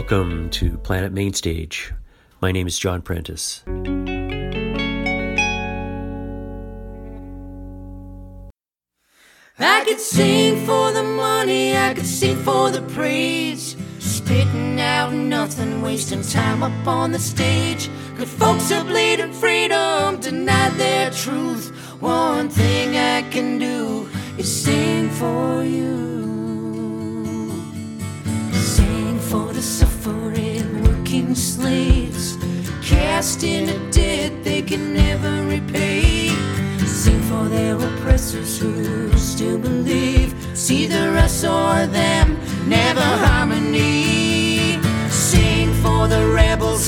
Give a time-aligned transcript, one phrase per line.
[0.00, 1.92] Welcome to Planet Mainstage.
[2.40, 3.62] My name is John Prentice.
[9.58, 13.76] I could sing for the money, I could sing for the praise.
[13.98, 17.90] Spitting out nothing, wasting time up on the stage.
[18.16, 21.76] Good folks are bleeding freedom, deny their truth.
[22.00, 25.99] One thing I can do is sing for you.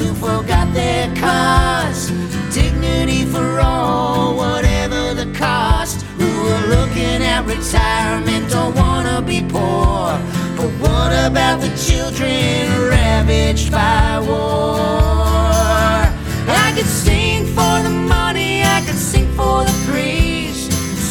[0.03, 2.11] Who forgot their cause.
[2.53, 6.03] Dignity for all, whatever the cost.
[6.19, 10.19] Who are looking at retirement, don't wanna be poor.
[10.58, 14.77] But what about the children ravaged by war?
[16.64, 20.61] I could sing for the money, I could sing for the praise.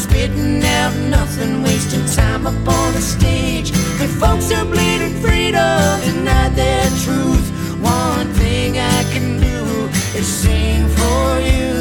[0.04, 3.72] Spitting out nothing, wasting time upon the stage.
[4.00, 7.31] Good folks are bleeding freedom, deny their truth.
[10.24, 11.81] Sing for you.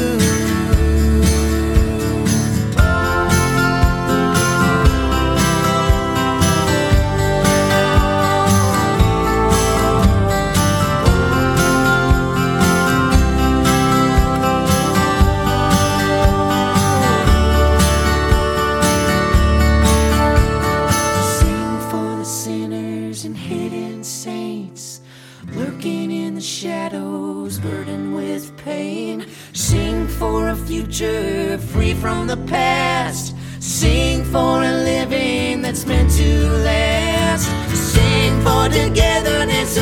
[34.31, 37.47] For a living that's meant to last.
[37.75, 39.77] Sing for togetherness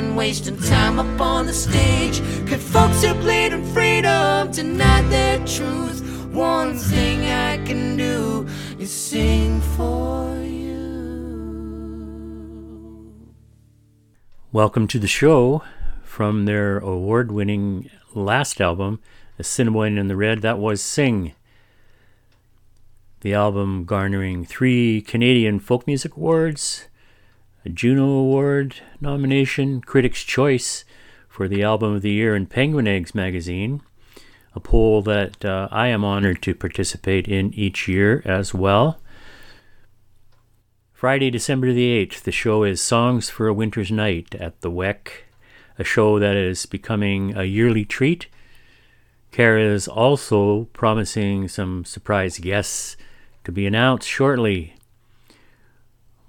[0.00, 2.20] nothing, wasting time up on the stage.
[2.46, 6.00] Good folks are bleeding freedom, deny their truth.
[6.32, 10.80] One thing I can do is sing for you.
[14.52, 15.62] Welcome to the show
[16.02, 19.00] from their award winning last album,
[19.38, 20.42] Assiniboine in the Red.
[20.42, 21.34] That was Sing.
[23.20, 26.86] The album garnering three Canadian Folk Music Awards,
[27.64, 30.84] a Juno Award nomination, Critics' Choice
[31.28, 33.82] for the Album of the Year in Penguin Eggs magazine,
[34.54, 39.00] a poll that uh, I am honored to participate in each year as well.
[40.92, 45.08] Friday, December the 8th, the show is Songs for a Winter's Night at the WEC,
[45.78, 48.26] a show that is becoming a yearly treat.
[49.30, 52.96] Cara is also promising some surprise guests
[53.44, 54.74] to be announced shortly.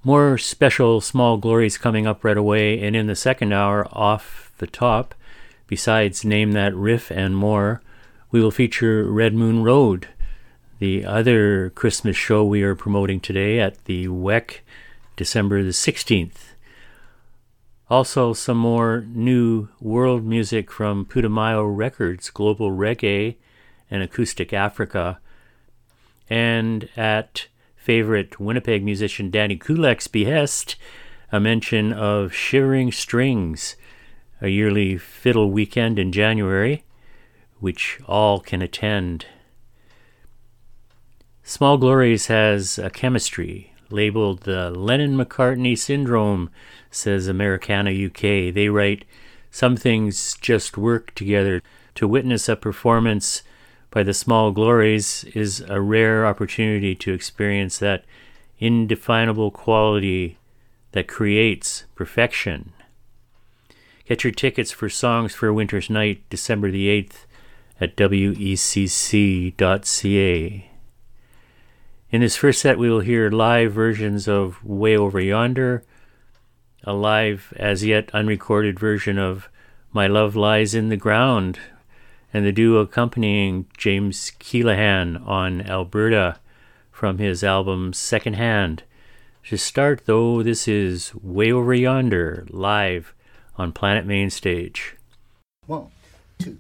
[0.03, 4.65] More special small glories coming up right away, and in the second hour, off the
[4.65, 5.13] top,
[5.67, 7.83] besides Name That Riff and more,
[8.31, 10.07] we will feature Red Moon Road,
[10.79, 14.61] the other Christmas show we are promoting today at the WEC,
[15.15, 16.55] December the 16th.
[17.87, 23.35] Also, some more new world music from Putumayo Records, Global Reggae
[23.91, 25.19] and Acoustic Africa.
[26.27, 27.45] And at
[27.81, 30.75] favorite Winnipeg musician Danny Kulek's behest,
[31.31, 33.75] a mention of Shivering Strings,
[34.39, 36.83] a yearly fiddle weekend in January,
[37.59, 39.25] which all can attend.
[41.41, 46.51] Small Glories has a chemistry labeled the Lennon McCartney Syndrome,
[46.91, 48.53] says Americana UK.
[48.53, 49.05] They write,
[49.49, 51.63] Some things just work together.
[51.95, 53.41] To witness a performance
[53.91, 58.05] by the Small Glories is a rare opportunity to experience that
[58.57, 60.37] indefinable quality
[60.93, 62.71] that creates perfection.
[64.05, 67.25] Get your tickets for Songs for a Winter's Night, December the 8th,
[67.79, 69.57] at wecc.ca.
[72.11, 75.83] In this first set, we will hear live versions of Way Over Yonder,
[76.83, 79.49] a live, as yet unrecorded version of
[79.91, 81.59] My Love Lies in the Ground,
[82.33, 86.39] and the duo accompanying James Keelaghan on Alberta
[86.91, 88.83] from his album Secondhand,
[89.45, 93.13] To start, though, this is Way Over Yonder live
[93.57, 94.95] on Planet Mainstage.
[95.65, 95.87] One,
[96.37, 96.59] two.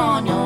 [0.00, 0.39] Upon your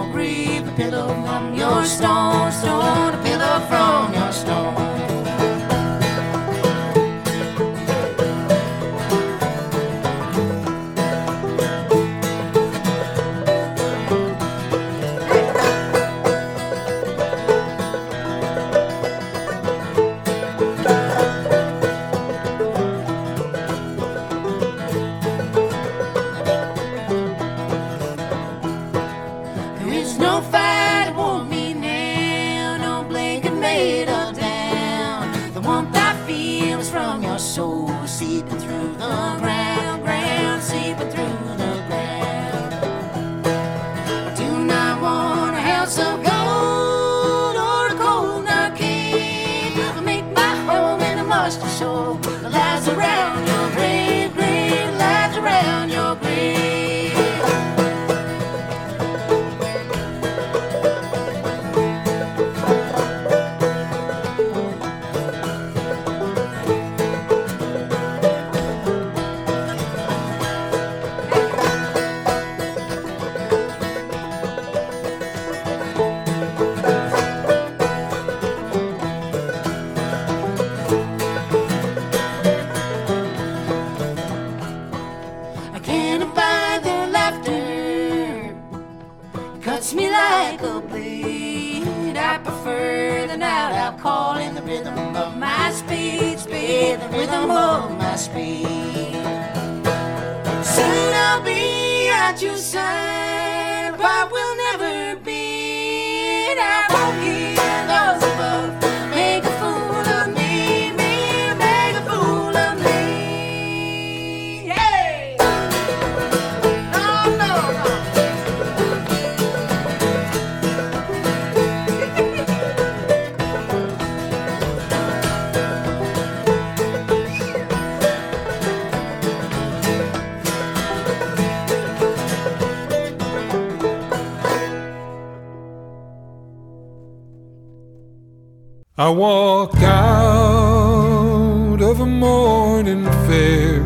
[139.15, 143.79] walk out of a morning fair.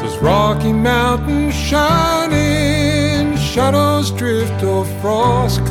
[0.00, 5.61] Those rocky mountains shining, shadows drift off frost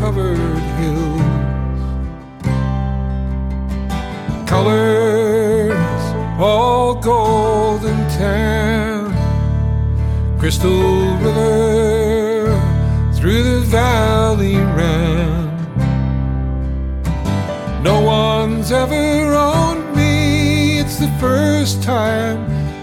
[21.92, 22.40] time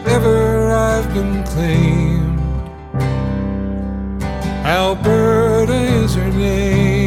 [0.07, 2.41] ever I've been claimed.
[4.67, 6.99] Alberta is her name.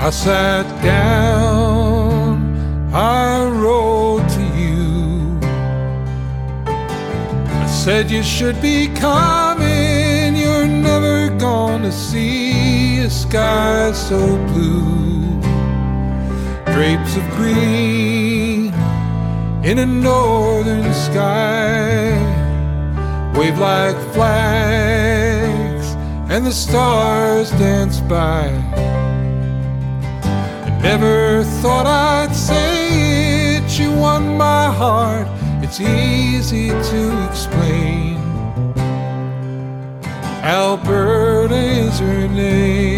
[0.00, 0.73] I sat
[8.14, 14.20] you should be coming, you're never gonna see a sky so
[14.52, 15.40] blue.
[16.74, 18.72] Drapes of green
[19.64, 22.12] in a northern sky
[23.36, 25.86] wave like flags,
[26.32, 28.46] and the stars dance by.
[30.68, 33.78] I never thought I'd say it.
[33.80, 35.26] You won my heart.
[35.64, 38.03] It's easy to explain.
[40.44, 42.93] Alberta is her name.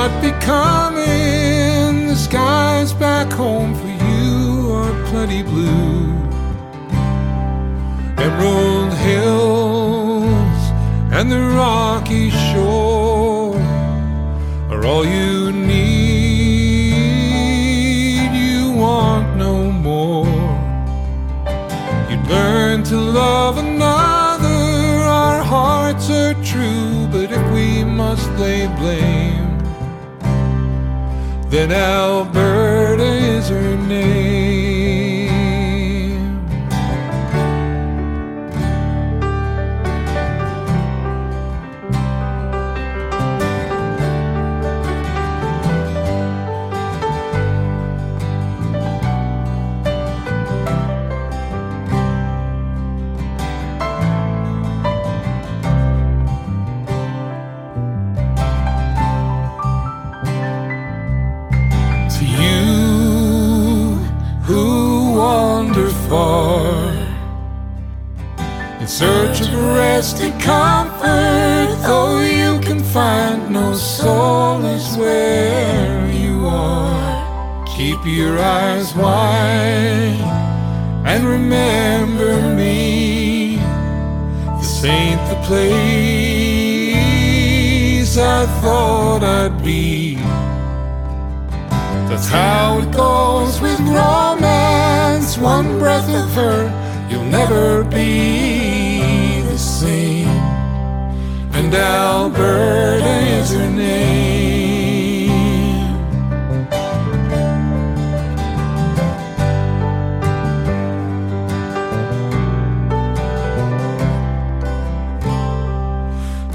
[0.00, 1.92] not becoming.
[2.06, 6.08] The skies back home for you are plenty blue.
[8.26, 10.62] Emerald hills
[11.16, 13.60] and the rocky shore
[14.70, 15.90] are all you need.
[18.44, 19.54] You want no
[19.88, 20.46] more.
[22.08, 24.60] You learn to love another.
[25.22, 29.09] Our hearts are true, but if we must lay blame.
[31.50, 32.79] Then Alberta
[70.00, 77.66] and comfort, though you can find no solace where you are.
[77.66, 80.16] Keep your eyes wide
[81.04, 83.58] and remember me.
[84.58, 86.16] This ain't the place
[88.16, 90.14] I thought I'd be.
[92.08, 95.36] That's how it goes with romance.
[95.36, 96.70] One breath of her,
[97.10, 97.84] you'll never
[101.70, 105.30] And Alberta is her name.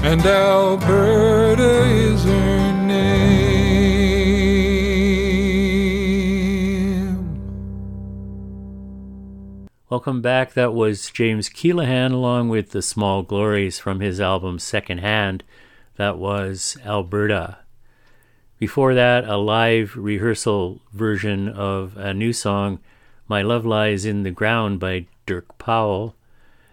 [0.02, 1.80] And Alberta
[9.96, 10.52] Welcome back.
[10.52, 15.42] That was James Keelaghan along with the Small Glories from his album Second Hand.
[15.96, 17.60] That was Alberta.
[18.58, 22.78] Before that, a live rehearsal version of a new song,
[23.26, 26.14] My Love Lies in the Ground by Dirk Powell,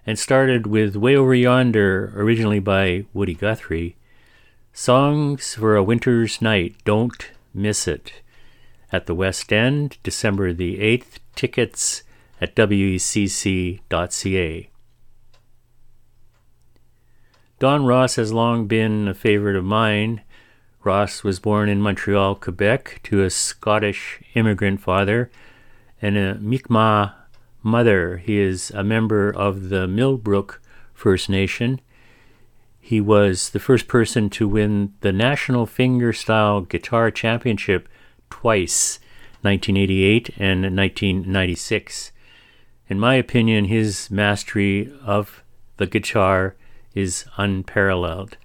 [0.06, 3.96] and started with Way Over Yonder, originally by Woody Guthrie.
[4.74, 8.22] Songs for a Winter's Night, Don't Miss It.
[8.92, 11.20] At the West End, December the 8th.
[11.36, 12.04] Tickets
[12.44, 13.80] at wecc.ca.
[17.60, 20.22] Don Ross has long been a favorite of mine.
[20.84, 25.32] Ross was born in Montreal, Quebec, to a Scottish immigrant father
[26.02, 27.14] and a Mi'kmaq
[27.62, 28.18] mother.
[28.18, 30.62] He is a member of the Millbrook
[30.94, 31.80] First Nation.
[32.78, 37.88] He was the first person to win the National Fingerstyle Guitar Championship
[38.30, 39.00] twice,
[39.44, 42.12] 1988 and 1996.
[42.94, 45.44] In my opinion, his mastery of
[45.78, 46.56] the guitar
[46.94, 48.38] is unparalleled.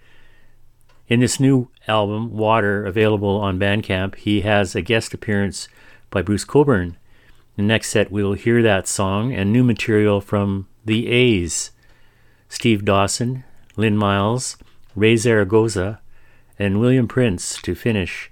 [1.07, 5.69] In this new album, Water, available on Bandcamp, he has a guest appearance
[6.09, 6.97] by Bruce Cockburn.
[7.57, 11.73] The next set, we'll hear that song and new material from the A's
[12.49, 13.45] Steve Dawson,
[13.77, 14.57] Lynn Miles,
[14.97, 16.01] Ray Zaragoza,
[16.59, 18.31] and William Prince to finish.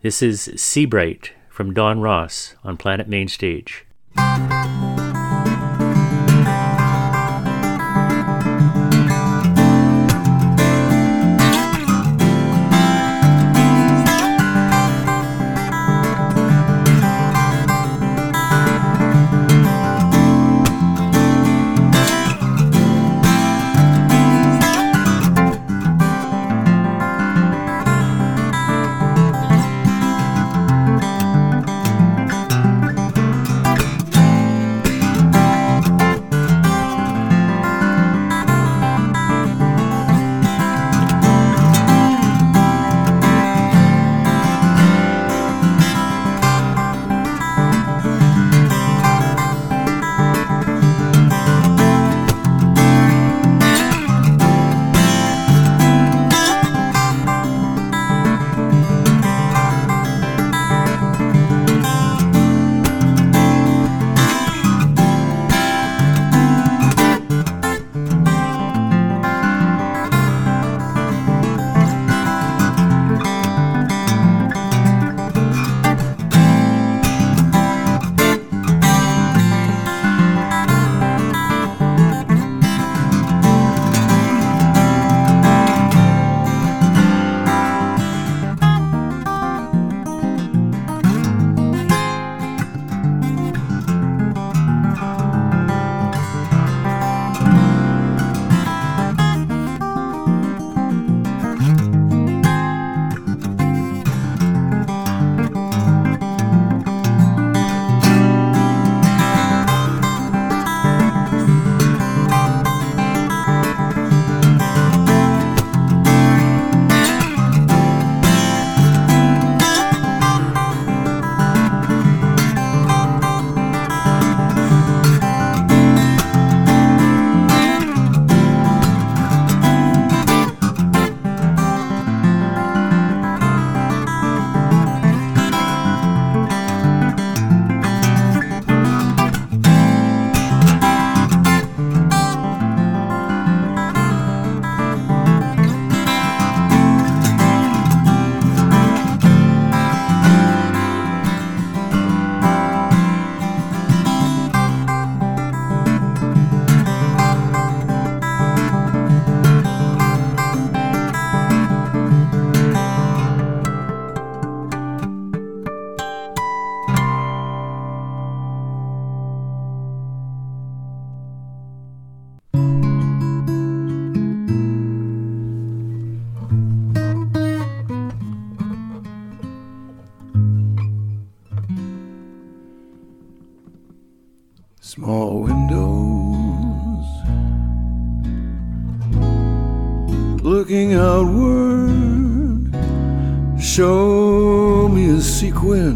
[0.00, 3.84] This is Seabright from Don Ross on Planet Mainstage.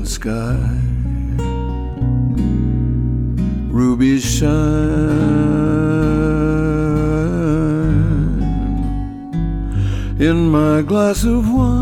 [0.06, 0.58] sky.
[3.70, 4.58] Rubies shine
[10.18, 11.77] in my glass of wine.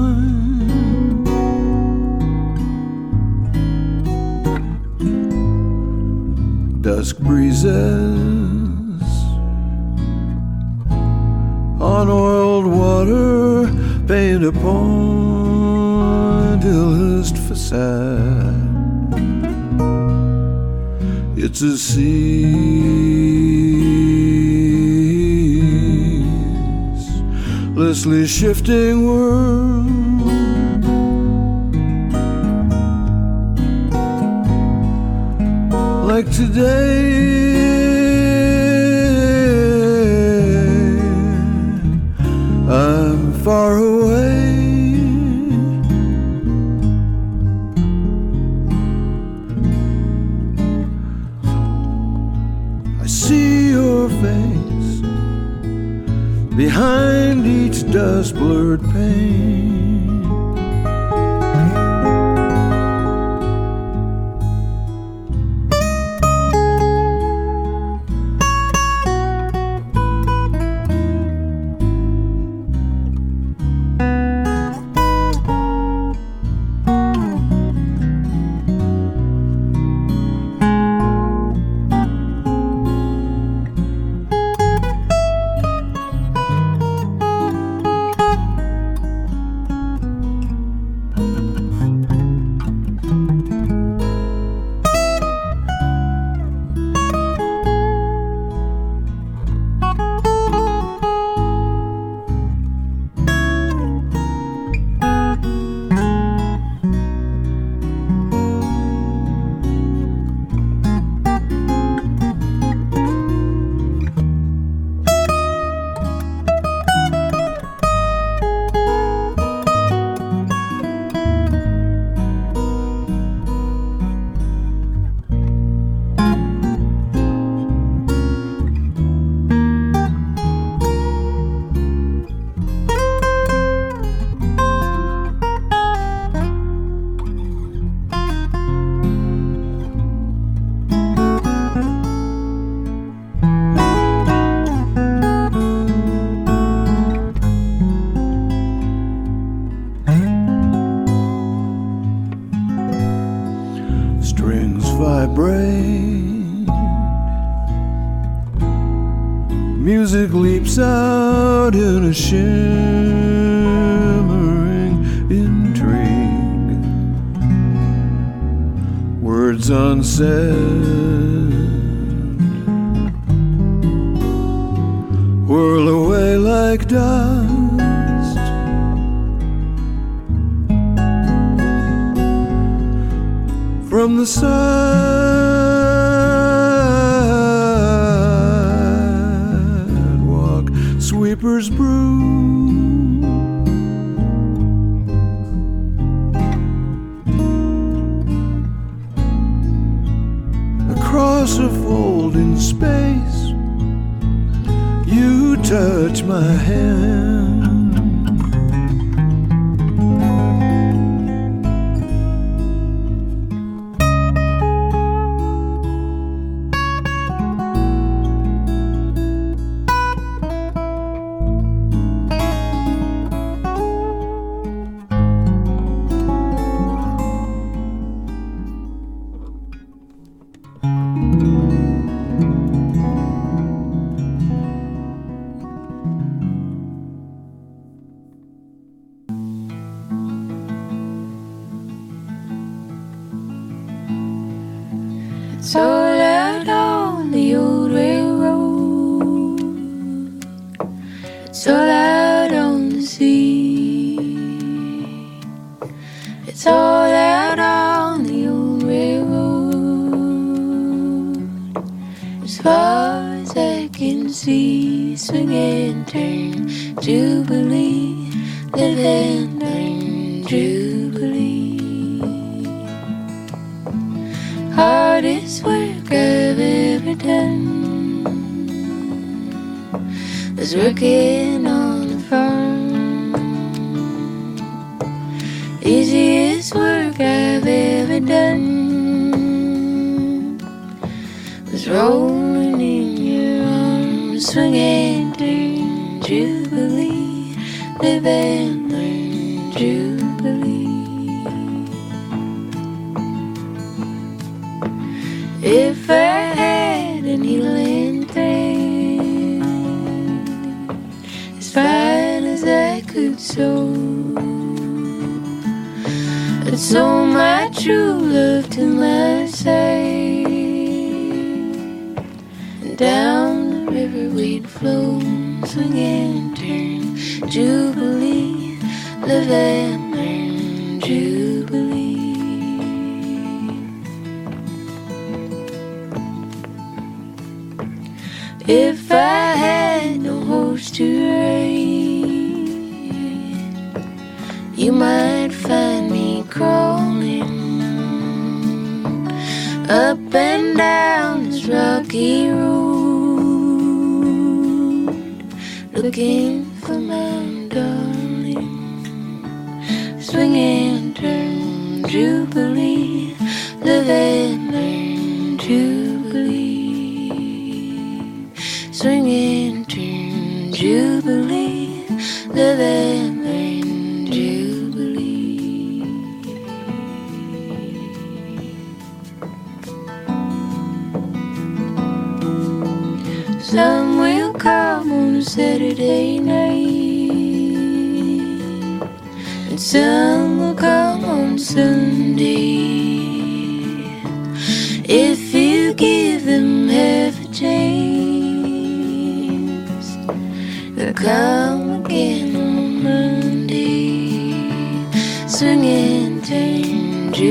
[21.59, 22.53] to cease,
[27.75, 29.56] lessly shifting world.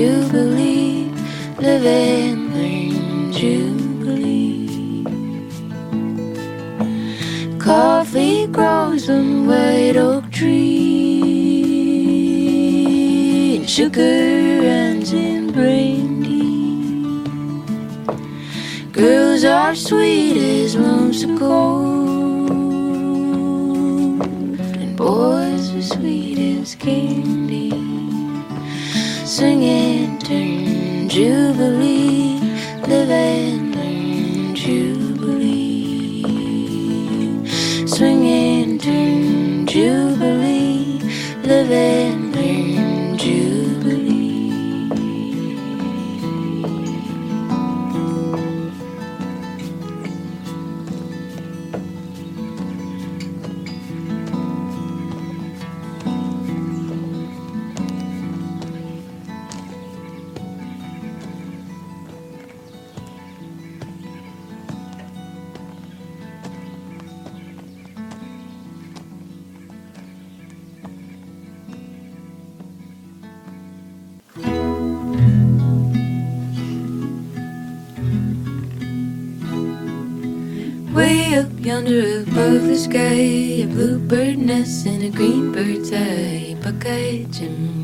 [0.06, 1.10] Jubilee,
[1.58, 5.04] live and learn, Jubilee.
[7.58, 11.26] Coffee grows on white oak trees,
[13.58, 16.84] and sugar runs in brandy.
[18.91, 22.52] Girls are sweet as lumps of gold,
[24.84, 27.85] and boys are sweet as candy
[29.36, 32.39] singing, turn jubilee,
[32.88, 33.55] living.
[84.65, 87.75] In a green bird's eye, buckeye Jim.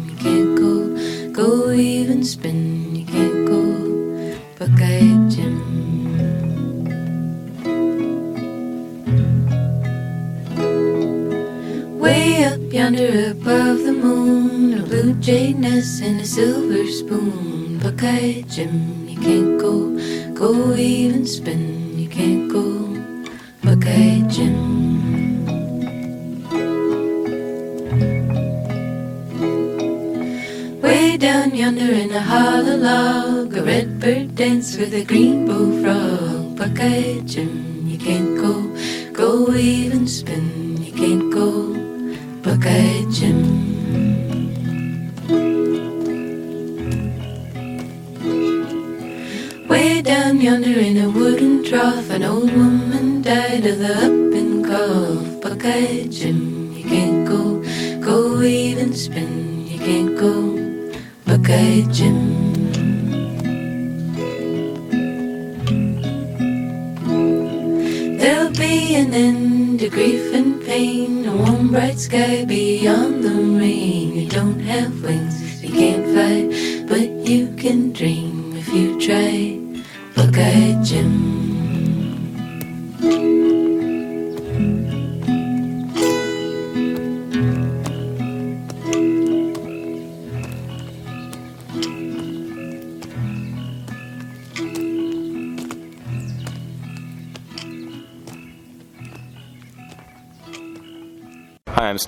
[34.82, 37.11] with a green bullfrog bucket.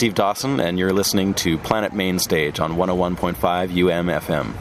[0.03, 3.37] Steve Dawson, and you're listening to Planet Main Stage on 101.5
[3.69, 4.53] UMFM.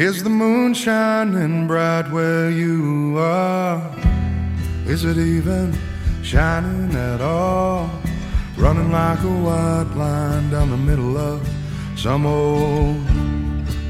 [0.00, 3.82] Is the moon shining bright where you are?
[4.86, 5.76] Is it even
[6.22, 7.90] shining at all?
[8.56, 11.46] Running like a white line down the middle of
[11.96, 12.96] some old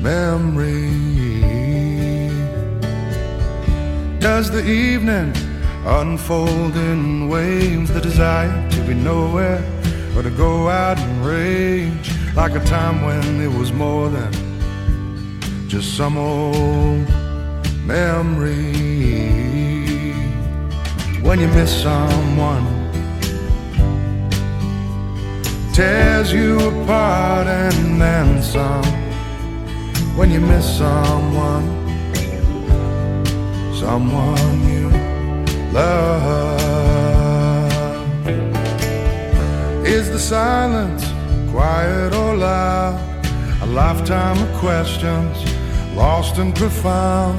[0.02, 0.90] memory.
[4.18, 5.32] Does the evening
[5.86, 9.62] unfold in waves the desire to be nowhere
[10.16, 14.39] or to go out and rage like a time when it was more than
[15.71, 17.09] just some old
[17.87, 18.73] memory?
[21.23, 22.66] When you miss someone,
[25.73, 28.85] tears you apart and then some.
[30.16, 31.64] When you miss someone,
[33.73, 34.91] someone you
[35.71, 36.51] love.
[39.87, 41.05] Is the silence
[41.53, 43.07] quiet or loud?
[43.62, 45.37] A lifetime of questions,
[46.01, 47.38] lost and profound,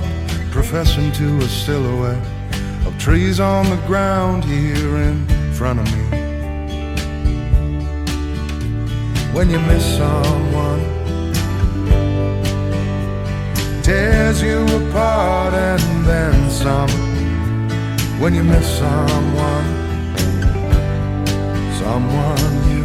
[0.52, 2.24] professing to a silhouette
[2.86, 6.04] of trees on the ground here in front of me.
[9.34, 10.82] When you miss someone,
[13.82, 16.92] tears you apart and then some.
[18.22, 19.68] When you miss someone,
[21.82, 22.84] someone you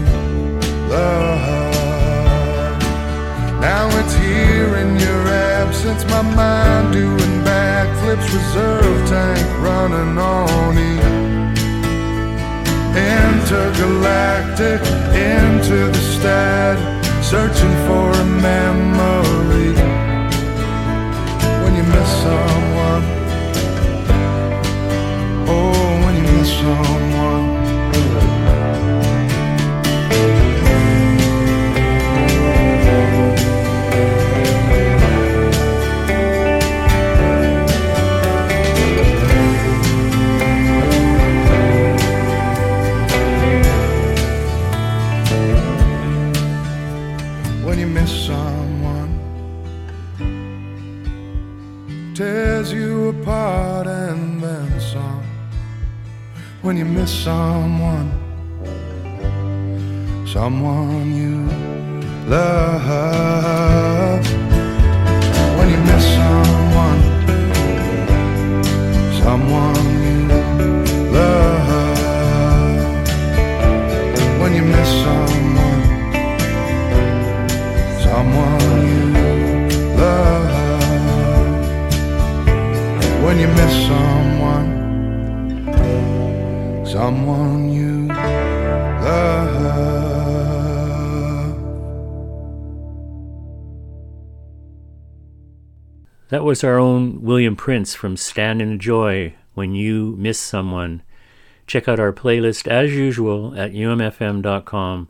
[0.89, 1.67] love.
[3.61, 5.27] Now it's here in your
[5.67, 10.93] absence, my mind doing backflips, reserve tank running on E.
[13.23, 14.81] Intergalactic,
[15.13, 16.79] into the static,
[17.23, 19.73] searching for a memory.
[21.63, 23.05] When you miss someone,
[25.49, 27.06] oh, when you miss someone.
[56.67, 58.11] When you miss someone.
[60.27, 61.47] Someone you
[62.27, 64.25] love.
[65.57, 67.01] When you miss someone.
[69.23, 70.19] Someone you
[71.19, 72.81] love.
[74.41, 75.83] When you miss someone.
[78.07, 79.05] Someone you
[80.03, 80.51] love.
[83.23, 84.16] When you miss someone,
[87.07, 89.47] someone you love.
[96.31, 101.05] That was our own William Prince from Stand in Joy when you miss someone.
[101.69, 105.09] Check out our playlist as usual at umfm.com.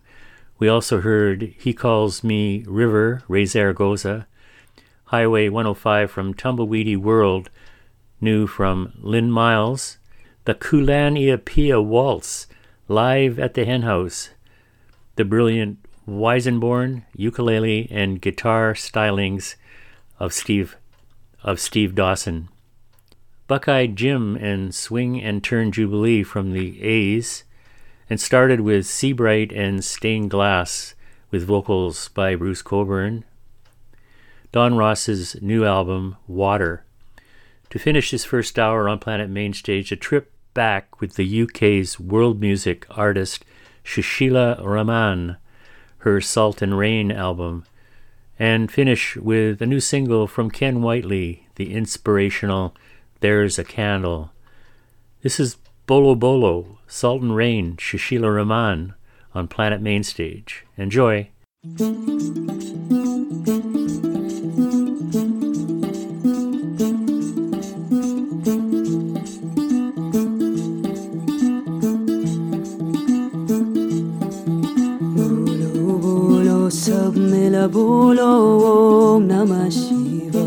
[0.59, 4.27] We also heard He Calls Me River, Raye Zaragoza,
[5.05, 7.49] Highway 105 from Tumbleweedy World,
[8.21, 9.97] new from Lynn Miles,
[10.47, 12.47] the Kulan Iapia Waltz,
[12.87, 14.31] live at the Hen House,
[15.17, 15.79] the brilliant
[16.09, 19.57] Weissenborn ukulele and guitar stylings
[20.21, 20.77] of Steve
[21.43, 22.49] of Steve Dawson.
[23.49, 27.43] Buckeye Jim and Swing and Turn Jubilee from the A's,
[28.09, 30.95] and started with Seabright and Stained Glass
[31.33, 33.25] with vocals by Bruce Cockburn.
[34.53, 36.85] Don Ross's new album, Water.
[37.71, 42.41] To finish his first hour on Planet Mainstage, a trip back with the UK's world
[42.41, 43.45] music artist
[43.85, 45.37] Susheela Raman,
[45.99, 47.67] her Salt and Rain album,
[48.39, 52.75] and finish with a new single from Ken Whiteley, the inspirational
[53.21, 54.33] There's a Candle.
[55.23, 58.95] This is Bolo Bolo, Salt and Rain, Susheela Raman
[59.35, 60.65] on Planet Mainstage.
[60.79, 61.29] Enjoy.
[77.57, 78.31] la bolo
[79.17, 80.45] om namah shiva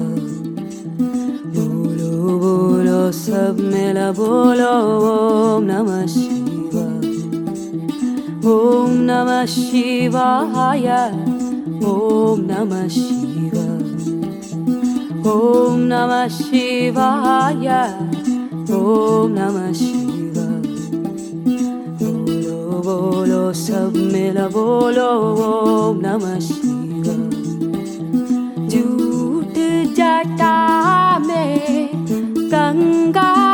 [1.56, 2.12] bolo
[2.44, 4.74] bolo sab mela bolo
[5.14, 6.86] om namah shiva
[8.54, 11.02] om namah shivaya
[11.94, 13.68] om namah shiva
[15.34, 17.82] om namah shivaya
[18.80, 20.48] om namah shiva
[22.00, 25.12] bolo bolo sab mela bolo
[25.50, 26.40] om namah
[30.20, 31.44] मे
[32.52, 33.46] गङ्गारी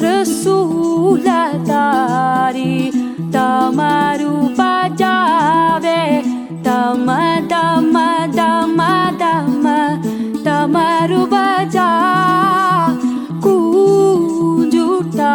[0.00, 0.74] प्रसूलारी
[3.36, 6.02] तमरु बजाे
[6.66, 7.54] तद
[7.96, 8.40] मद
[8.76, 9.64] मदम
[10.46, 11.90] तमरु बजा
[13.46, 13.56] कू
[14.74, 15.34] जुता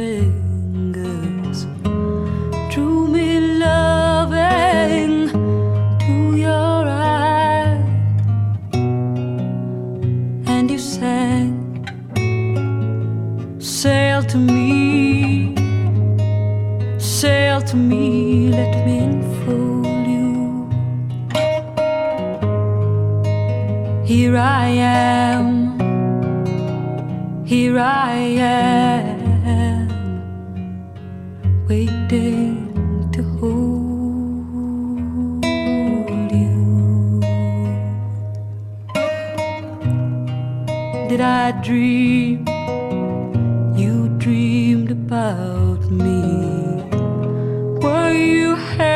[0.00, 1.58] fingers.
[2.72, 3.28] Drew me
[3.66, 5.14] loving
[6.04, 7.84] to your eyes
[10.54, 11.50] and you sang
[13.58, 15.54] sail to me
[16.98, 18.04] sail to me
[18.58, 20.30] let me enfold you.
[24.10, 25.46] Here i am
[27.52, 28.14] here i
[28.54, 29.09] am
[41.62, 42.46] dream
[43.76, 46.22] you dreamed about me?
[47.82, 48.86] Were you here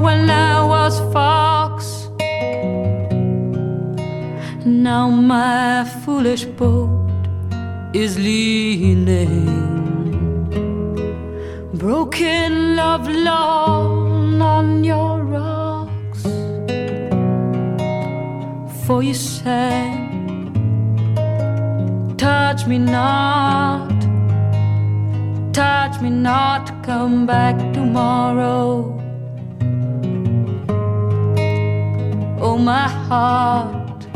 [0.00, 2.08] when I was fox?
[4.64, 7.26] Now my foolish boat
[7.92, 9.46] is leaning,
[11.74, 16.22] broken love long on your rocks.
[18.86, 19.91] For you sang
[22.62, 24.00] touch me not,
[25.52, 28.96] touch me not, come back tomorrow.
[32.40, 34.06] Oh, my heart,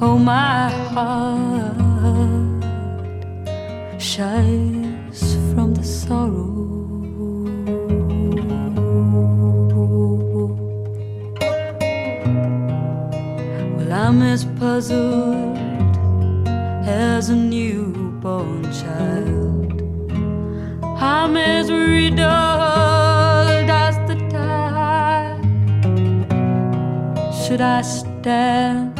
[0.00, 2.62] oh, my heart
[4.00, 6.56] shies from the sorrow.
[13.76, 15.49] Well, I'm as puzzled
[17.00, 19.80] as a newborn child.
[21.00, 22.20] I'm as riddled
[23.84, 25.40] as the tide.
[27.40, 28.98] Should I stand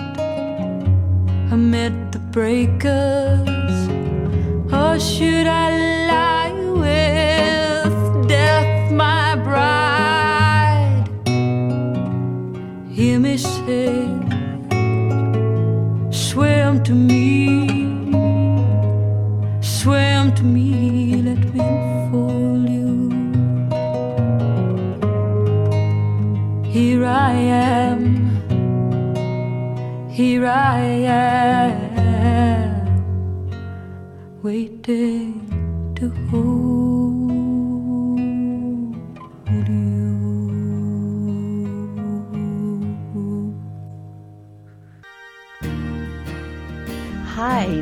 [1.53, 3.79] amid the breakers,
[4.73, 5.80] or should I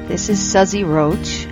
[0.09, 1.47] this is Suzzy Roche,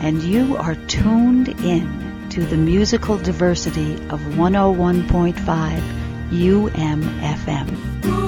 [0.00, 5.34] and you are tuned in to the musical diversity of 101.5
[6.30, 8.23] UMFM.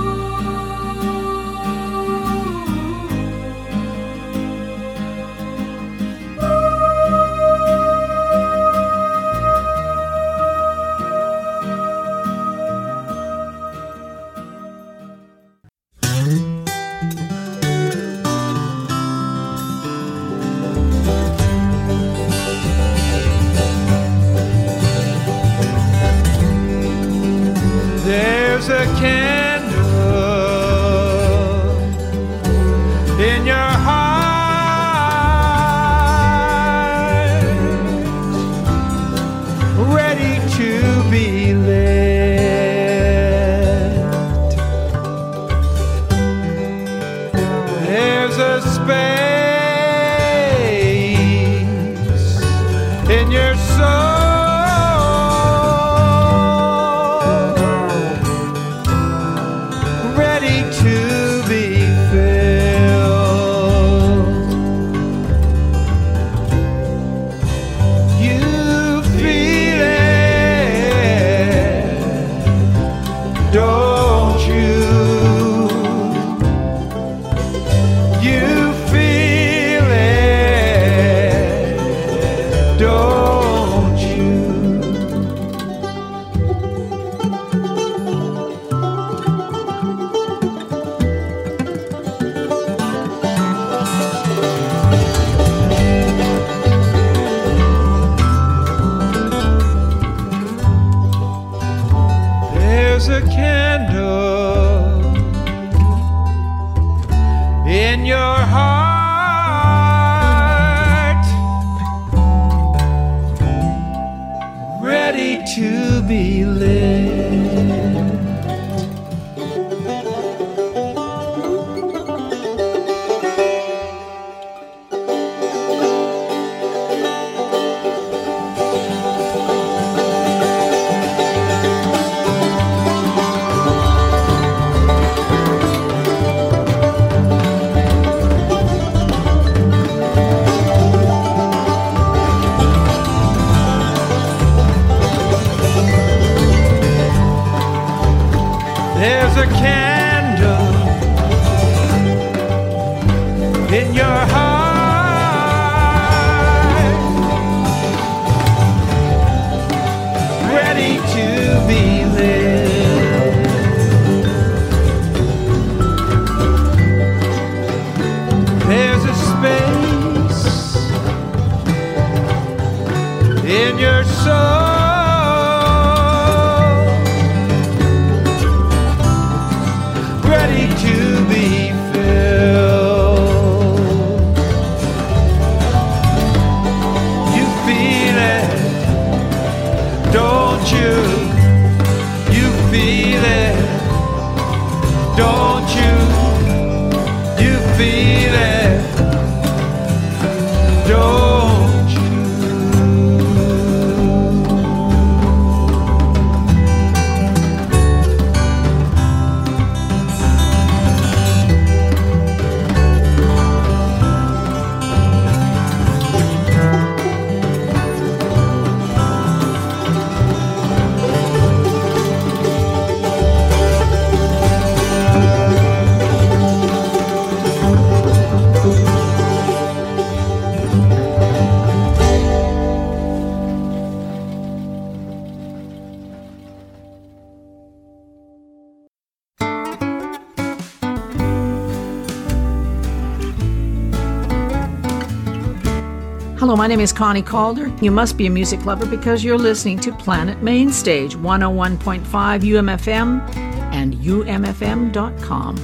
[246.67, 247.81] My name is Connie Kaldor.
[247.81, 252.01] You must be a music lover because you're listening to Planet Mainstage 101.5
[252.41, 253.37] UMFM
[253.73, 255.55] and UMFM.com.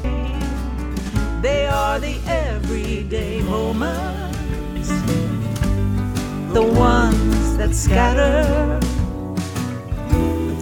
[1.43, 4.91] They are the everyday moments,
[6.53, 8.79] the ones that scatter.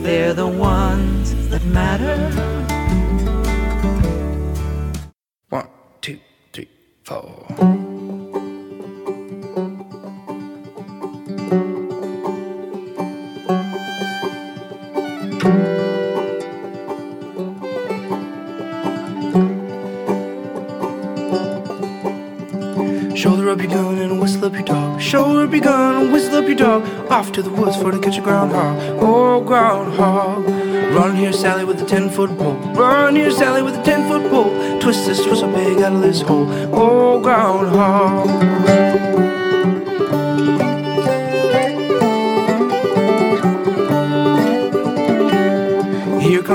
[0.01, 2.50] They're the ones that matter.
[23.51, 25.01] Up your gun and whistle up your dog.
[25.01, 26.85] Shoulder up your gun and whistle up your dog.
[27.11, 28.79] Off to the woods for to catch a groundhog.
[29.01, 30.45] Oh, groundhog.
[30.95, 32.55] Run here, Sally, with a ten foot pole.
[32.75, 34.81] Run here, Sally, with a ten foot pole.
[34.81, 36.47] Twist this twist so big out of this hole.
[36.73, 38.29] Oh, groundhog.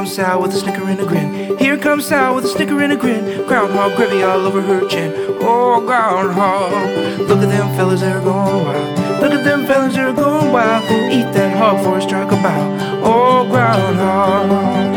[0.05, 1.57] Comes Sal with a snicker and a grin.
[1.57, 3.47] Here comes Sal with a snicker and a grin.
[3.47, 5.11] Groundhog gravy all over her chin.
[5.41, 7.21] Oh, groundhog.
[7.27, 8.99] Look at them fellas, they're going wild.
[9.19, 10.83] Look at them fellas, they're going wild.
[11.11, 13.01] Eat that hog for a strike a bow.
[13.03, 14.94] Oh, groundhog.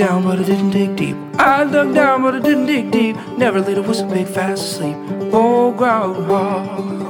[0.00, 1.16] Down, but I didn't dig deep.
[1.38, 3.16] I dug down, but I didn't dig deep.
[3.36, 4.96] Never laid a whistle pig fast asleep.
[5.30, 7.00] Oh, groundhog.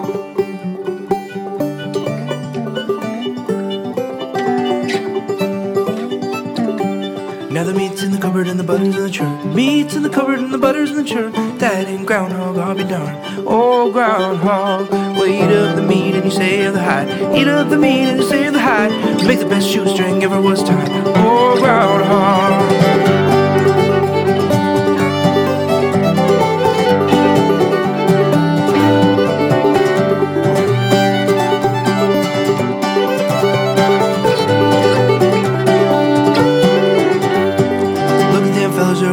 [7.52, 9.54] Now the meat's in the cupboard and the butter's in the churn.
[9.54, 11.30] Meat's in the cupboard and the butter's in the churn.
[11.58, 13.46] That ain't groundhog, I'll be darned.
[13.46, 15.09] Oh, groundhog.
[15.20, 17.36] Well, eat up the meat and you save the hide.
[17.36, 18.90] Eat up the meat and you save the hide.
[19.26, 20.88] Make the best shoestring ever was tied.
[21.14, 22.70] Oh, groundhog.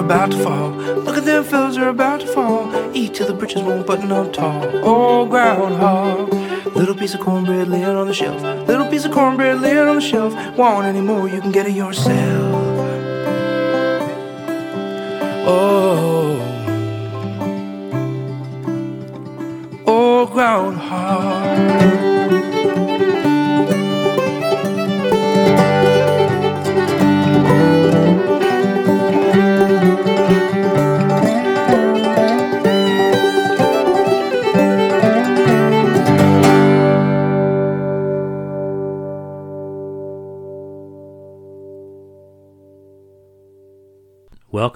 [0.07, 0.76] About to fall.
[2.97, 4.63] Eat till the britches won't button up tall.
[4.83, 6.33] Oh, groundhog.
[6.75, 8.41] Little piece of cornbread laying on the shelf.
[8.67, 10.33] Little piece of cornbread laying on the shelf.
[10.57, 12.46] Want any more, you can get it yourself.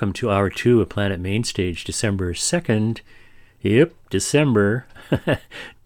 [0.02, 3.02] Welcome to hour two of Planet Mainstage, December 2nd.
[3.62, 4.88] Yep, December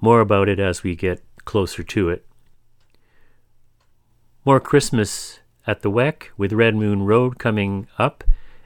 [0.00, 2.24] More about it as we get closer to it.
[4.44, 8.24] More Christmas at the WEC with Red Moon Road coming up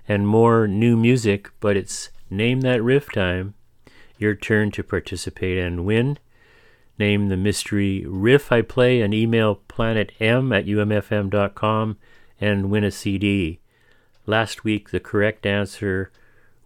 [0.09, 3.53] and more new music, but it's Name That Riff time.
[4.19, 6.19] Your turn to participate and win.
[6.99, 11.99] Name the mystery riff I play and email planetm at umfm.com
[12.41, 13.61] and win a CD.
[14.27, 16.11] Last week, the correct answer,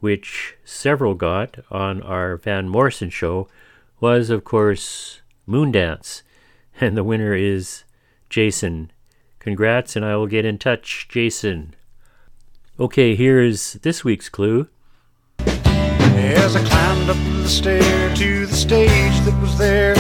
[0.01, 3.49] which several got on our Van Morrison show,
[4.01, 6.23] was, of course, Moondance.
[6.83, 7.85] And the winner is
[8.31, 8.91] Jason.
[9.39, 11.75] Congrats, and I will get in touch, Jason.
[12.79, 14.69] Okay, here's this week's clue.
[15.41, 19.93] As I climbed up the stair to the stage that was there,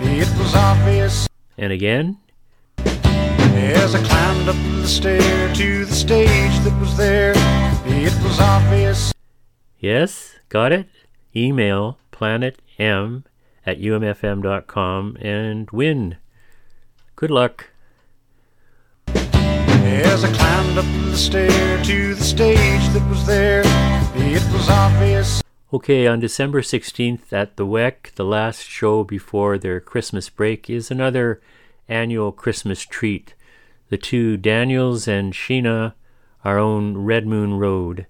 [0.00, 1.28] it was obvious.
[1.56, 2.18] And again,
[3.84, 7.34] As I climbed up the stair to the stage that was there,
[7.84, 9.12] it was obvious.
[9.78, 10.88] yes, got it?
[11.36, 13.24] Email planetm
[13.66, 16.16] at umfm.com and win.
[17.14, 17.72] Good luck.
[19.08, 23.64] As I climbed up the stair to the stage that was there,
[24.14, 25.42] it was obvious.
[25.74, 30.90] Okay, on December 16th at the WEC, the last show before their Christmas break is
[30.90, 31.42] another
[31.86, 33.33] annual Christmas treat.
[33.90, 35.94] The two Daniels and Sheena,
[36.44, 38.06] our own Red Moon Road.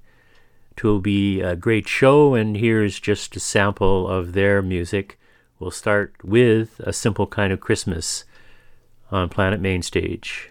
[0.77, 5.19] It will be a great show, and here's just a sample of their music.
[5.59, 8.25] We'll start with A Simple Kind of Christmas
[9.11, 10.51] on Planet Mainstage.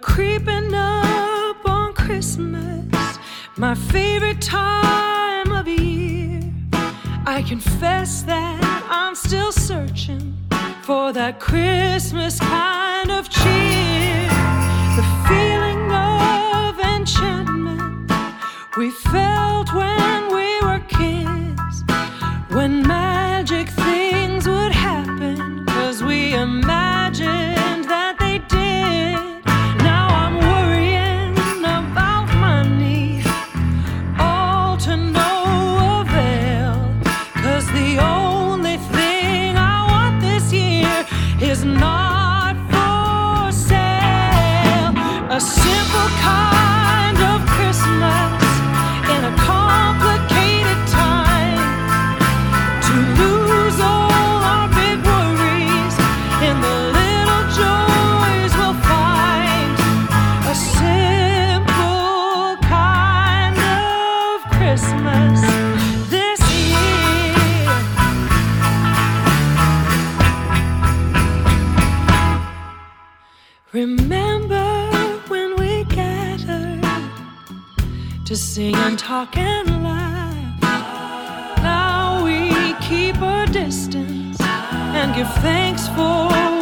[0.00, 3.18] Creeping up on Christmas,
[3.56, 6.40] my favorite time of year.
[7.26, 10.36] I confess that I'm still searching
[10.82, 14.28] for that Christmas kind of cheer.
[14.96, 18.10] The feeling of enchantment
[18.76, 20.27] we felt when
[78.38, 80.62] sing and talk and laugh.
[81.60, 86.57] Now we keep our distance and give thanks for.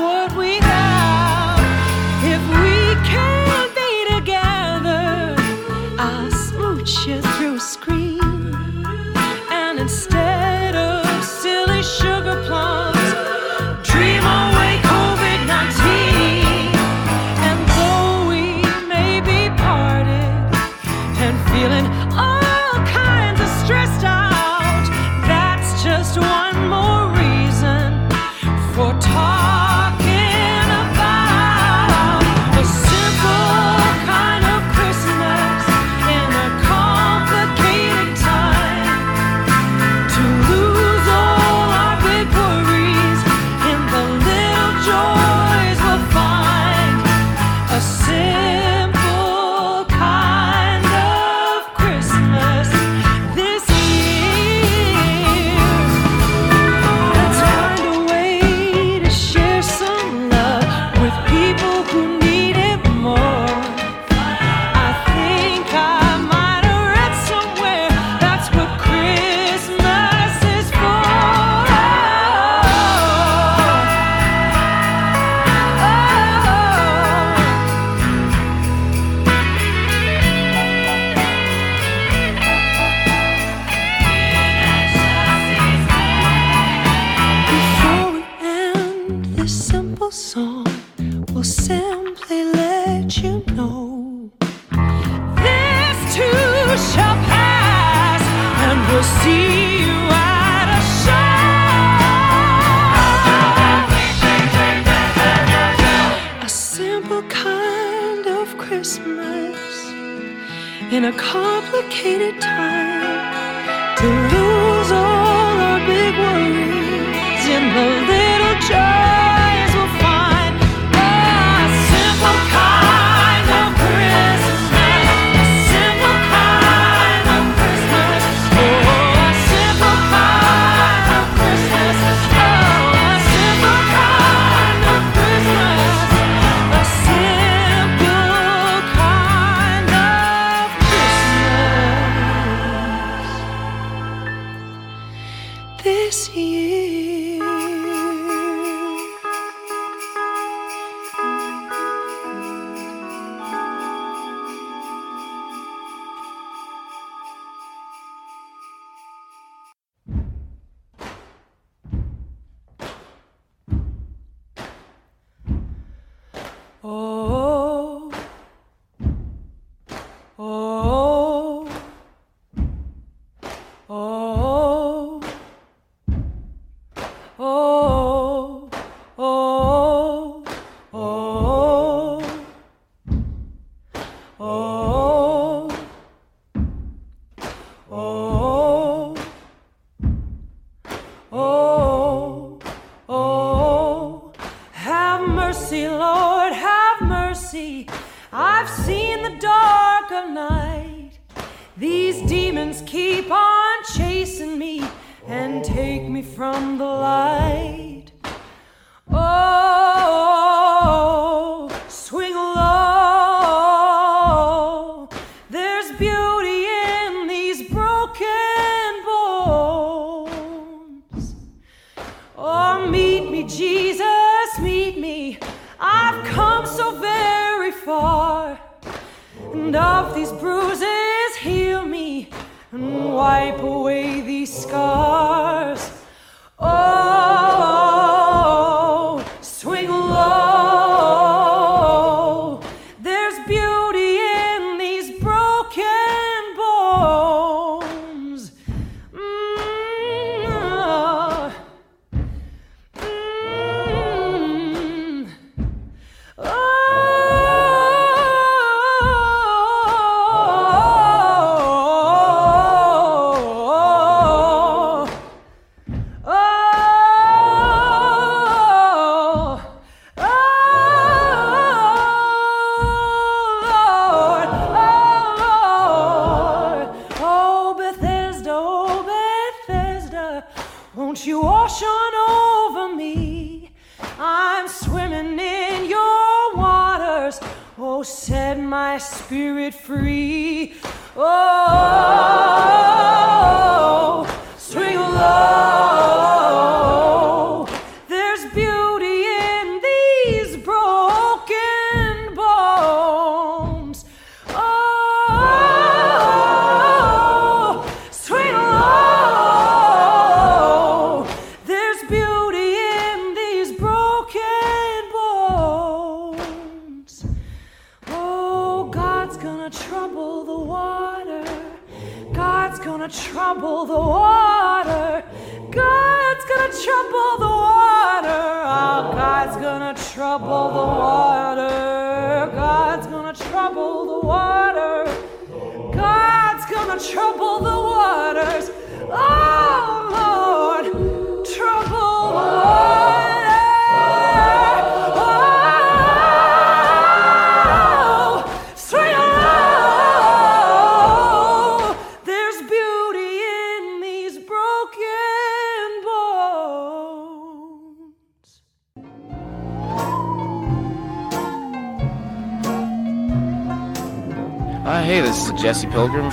[21.56, 22.05] feeling.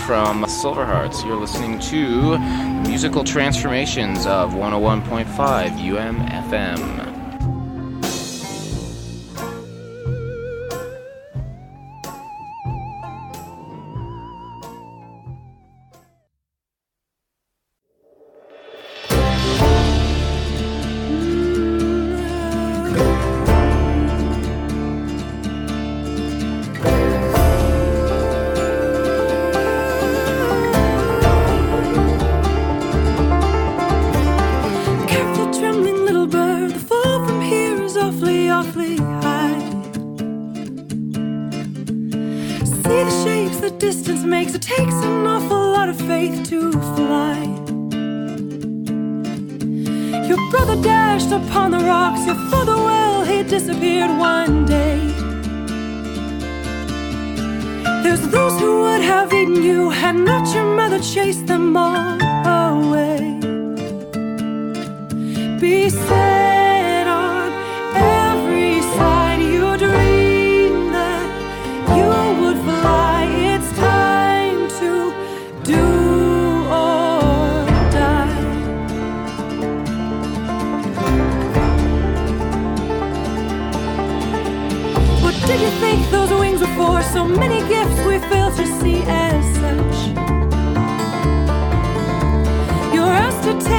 [0.06, 1.26] from Silverhearts.
[1.26, 2.38] You're listening to
[2.88, 6.93] musical transformations of 101.5 UMFM.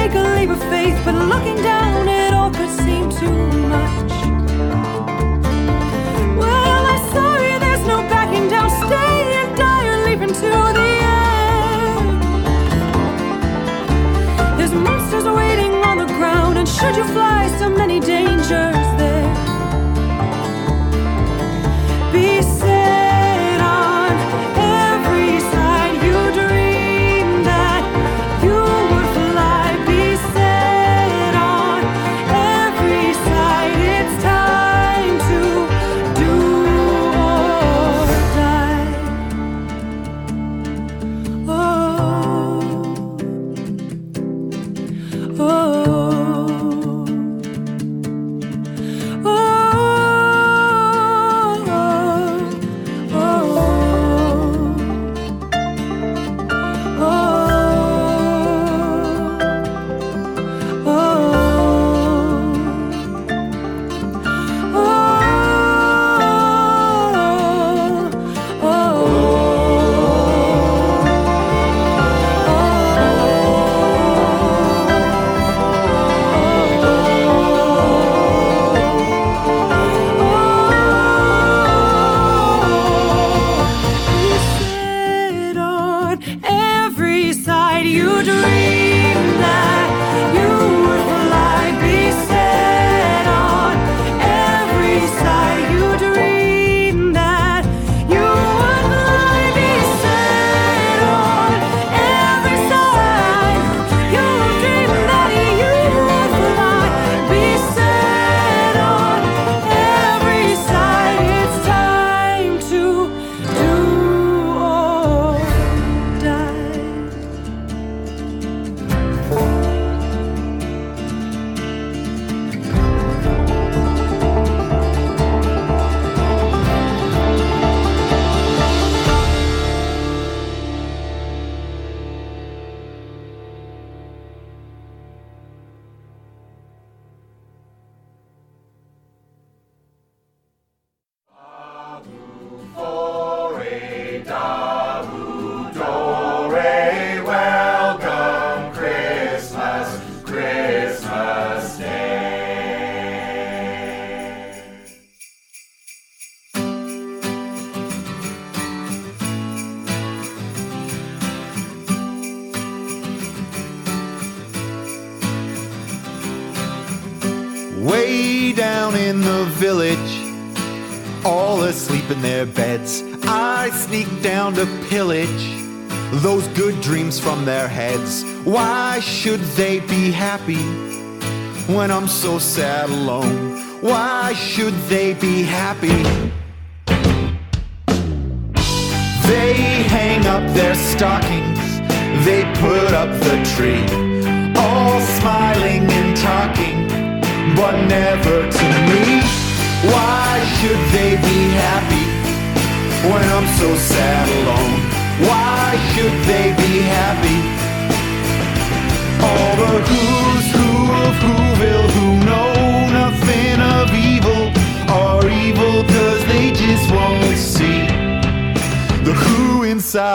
[0.07, 4.11] take a leap of faith, but looking down, it all could seem too much.
[6.37, 7.57] Well, I'm sorry?
[7.57, 8.69] There's no backing down.
[8.69, 11.95] Stay and die or leap into the air.
[14.57, 18.74] There's monsters waiting on the ground, and should you fly, so many dangers.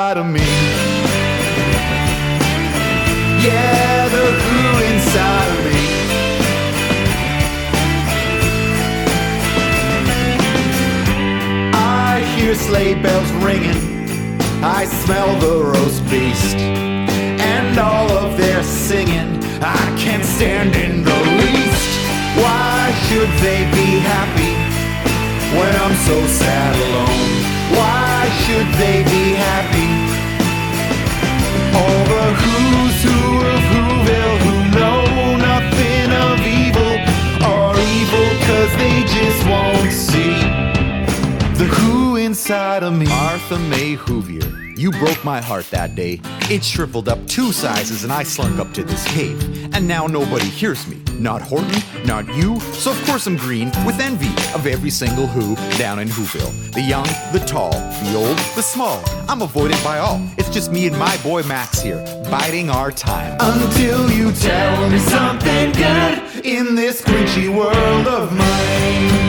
[0.01, 0.41] Inside of me.
[3.45, 5.83] Yeah, the who inside of me.
[11.75, 13.81] I hear sleigh bells ringing.
[14.63, 19.45] I smell the roast beast and all of their singing.
[19.61, 21.91] I can't stand in the least.
[22.41, 24.55] Why should they be happy
[25.59, 27.40] when I'm so sad alone?
[27.79, 29.91] Why should they be happy?
[31.81, 33.21] All the who's who
[33.53, 35.01] of Whoville who know
[35.51, 36.95] nothing of evil
[37.53, 40.35] are evil cause they just won't see
[41.59, 43.07] the who inside of me.
[43.07, 44.51] Martha May Whovier,
[44.81, 46.19] you broke my heart that day.
[46.49, 49.39] It shriveled up two sizes and I slunk up to this cave.
[49.75, 51.03] And now nobody hears me.
[51.19, 52.59] Not Horton, not you.
[52.61, 56.73] So of course I'm green with envy of every single who down in Whoville.
[56.73, 59.03] The young, the tall, the old, the small.
[59.29, 60.19] I'm avoided by all.
[60.39, 63.37] It's just me and my boy Max here, biding our time.
[63.39, 69.20] Until you tell me something good in this grinchy world of mine.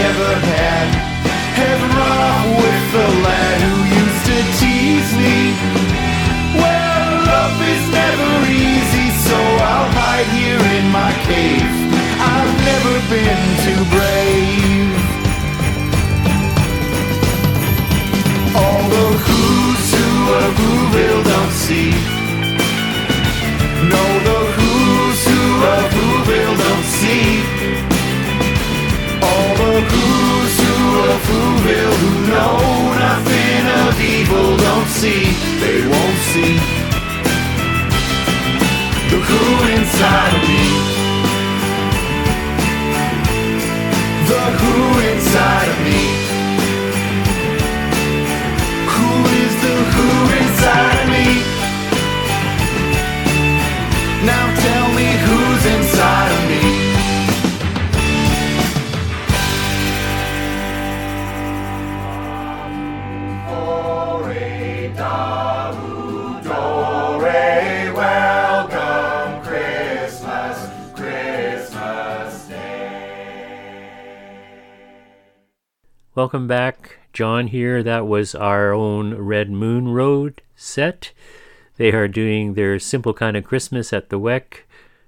[0.00, 0.88] Ever had.
[1.58, 5.36] Have off with the lad who used to tease me.
[6.54, 9.38] Well, love is never easy, so
[9.70, 11.74] I'll hide here in my cave.
[12.34, 14.94] I've never been too brave.
[18.54, 20.10] All the who's who
[20.42, 22.07] of Whoville don't see.
[34.98, 35.30] See.
[35.62, 36.54] They won't see
[39.10, 39.42] the who
[39.76, 40.64] inside of me.
[44.30, 44.74] The who
[45.10, 46.27] inside of me.
[76.18, 76.98] Welcome back.
[77.12, 77.80] John here.
[77.80, 81.12] That was our own Red Moon Road set.
[81.76, 84.62] They are doing their Simple Kind of Christmas at the WEC,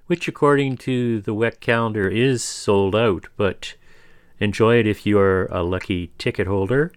[0.07, 3.75] which, according to the WEC calendar, is sold out, but
[4.39, 6.93] enjoy it if you are a lucky ticket holder.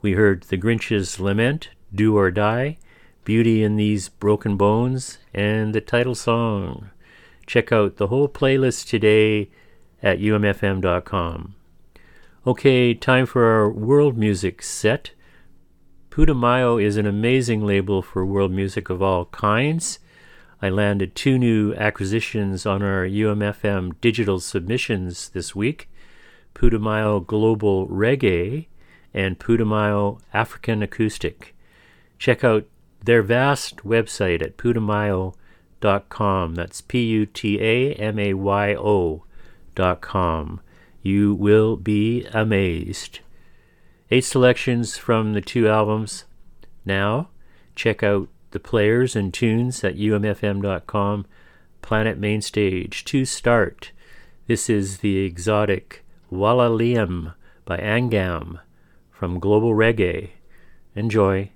[0.00, 2.78] We heard The Grinch's Lament, Do or Die,
[3.24, 6.90] Beauty in These Broken Bones, and the title song.
[7.48, 9.50] Check out the whole playlist today
[10.04, 11.55] at umfm.com.
[12.46, 15.10] Okay, time for our world music set.
[16.10, 19.98] Putumayo is an amazing label for world music of all kinds.
[20.62, 25.90] I landed two new acquisitions on our UMFM digital submissions this week
[26.54, 28.68] Putumayo Global Reggae
[29.12, 31.52] and Putumayo African Acoustic.
[32.16, 32.68] Check out
[33.04, 36.54] their vast website at putumayo.com.
[36.54, 40.60] That's P U T A M A Y O.com.
[41.06, 43.20] You will be amazed.
[44.10, 46.24] Eight selections from the two albums.
[46.84, 47.28] Now,
[47.76, 51.26] check out the players and tunes at umfm.com.
[51.80, 53.92] Planet Mainstage to start.
[54.48, 57.34] This is the exotic Walla Liam
[57.64, 58.58] by Angam
[59.12, 60.30] from Global Reggae.
[60.96, 61.52] Enjoy.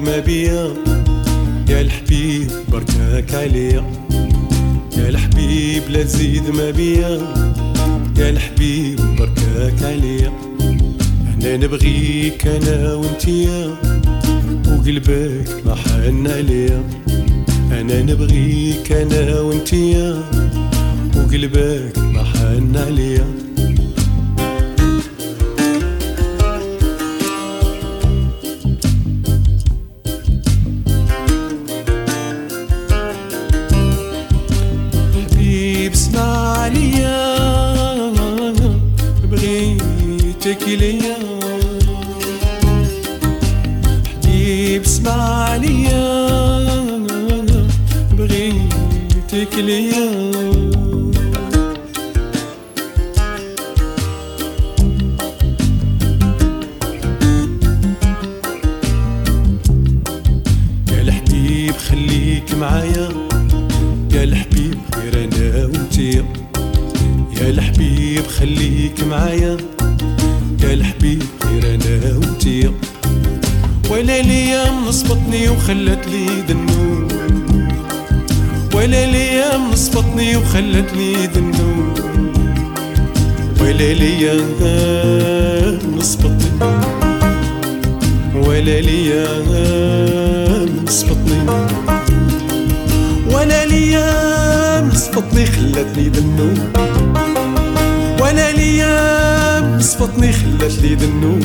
[0.00, 0.74] ما بيا.
[1.68, 3.84] يا الحبيب بركاك عليا.
[4.96, 7.20] يا الحبيب لا تزيد ما بيا.
[8.18, 10.32] يا الحبيب بركاك عليا.
[11.34, 13.76] أنا نبغيك أنا وانتيا
[14.68, 16.84] وقلبك ما حن عليا.
[17.72, 20.22] أنا نبغيك أنا وانتيا
[21.16, 23.49] وقلبك ما حن عليا.
[80.52, 81.98] خلتني ذنوب
[83.60, 84.34] ولا ليا
[85.96, 86.50] نصبطني
[88.34, 89.26] ولا ليا
[90.86, 91.40] نصبطني
[93.32, 96.58] ولا ليا نصبطني خلتني ذنوب
[98.20, 101.44] ولا ليا نصبطني خلتني ذنوب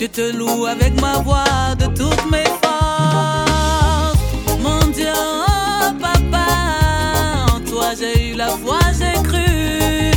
[0.00, 4.20] Je te loue avec ma voix de toutes mes forces.
[4.62, 6.46] Mon Dieu, oh, papa,
[7.52, 10.12] en toi j'ai eu la foi, j'ai cru.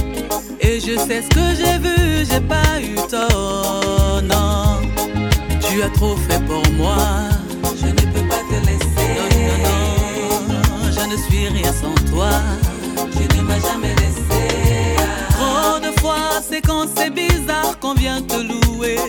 [0.59, 4.81] Et je sais ce que j'ai vu, j'ai pas eu tort, non.
[5.67, 6.97] Tu as trop fait pour moi.
[7.81, 9.09] Je ne peux pas te laisser.
[10.47, 12.29] Non, non, non, je ne suis rien sans toi.
[13.17, 14.41] Tu ne m'as jamais laissé.
[15.31, 18.99] Trop de fois, c'est quand c'est bizarre qu'on vient te louer.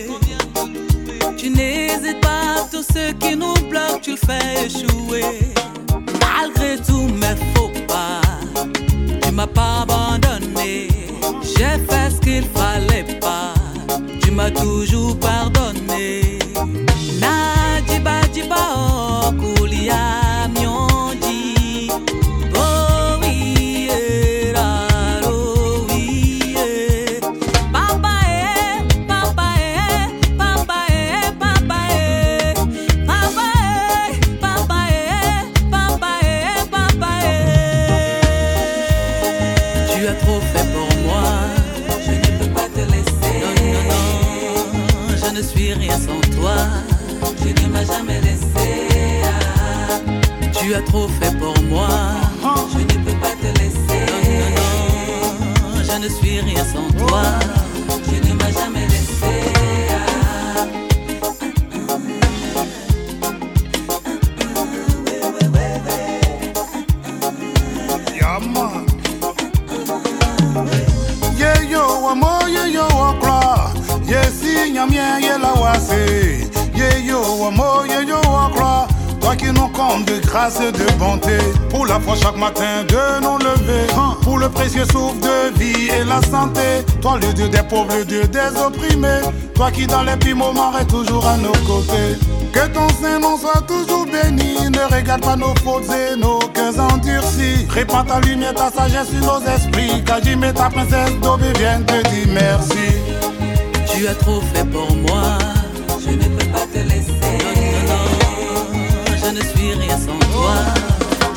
[2.85, 5.23] Tout ce qui nous bloque, tu le fais échouer.
[6.19, 8.19] Malgré tous mes faux pas,
[9.21, 10.89] tu m'as pas abandonné.
[11.41, 13.53] J'ai fait ce qu'il fallait pas,
[14.21, 15.92] tu m'as toujours pardonné.
[50.85, 51.22] Trop fait
[80.01, 81.37] de grâce et de bonté.
[81.69, 83.85] Pour la foi chaque matin de nous lever.
[83.97, 86.83] Hein, Pour le précieux souffle de vie et la santé.
[87.01, 89.21] Toi, le Dieu des pauvres, le Dieu des opprimés.
[89.55, 92.17] Toi qui dans les pires moments est toujours à nos côtés.
[92.51, 94.69] Que ton Saint-Nom soit toujours béni.
[94.69, 97.67] Ne regarde pas nos fautes et nos cœurs endurcis.
[97.69, 100.03] Répand ta lumière, ta sagesse sur nos esprits.
[100.03, 102.95] Kajim et ta princesse d'Aubé viennent te dire merci.
[103.87, 105.37] Tu as trop fait pour moi.
[106.03, 107.22] Je ne peux pas te laisser.
[109.71, 110.55] Rien sans toi.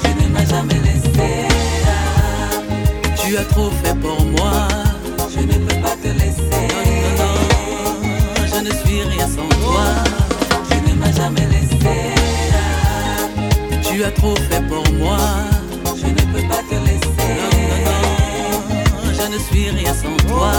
[0.03, 1.47] Tu ne m'as jamais laissé.
[3.23, 4.67] Tu as trop fait pour moi.
[5.33, 6.67] Je ne peux pas te laisser.
[7.19, 9.85] Non, non, non, je ne suis rien sans toi.
[10.69, 11.95] Tu ne m'as jamais laissé.
[13.83, 15.19] Tu as trop fait pour moi.
[15.97, 17.33] Je ne peux pas te laisser.
[17.87, 20.53] Non, non, non, je ne suis rien sans toi.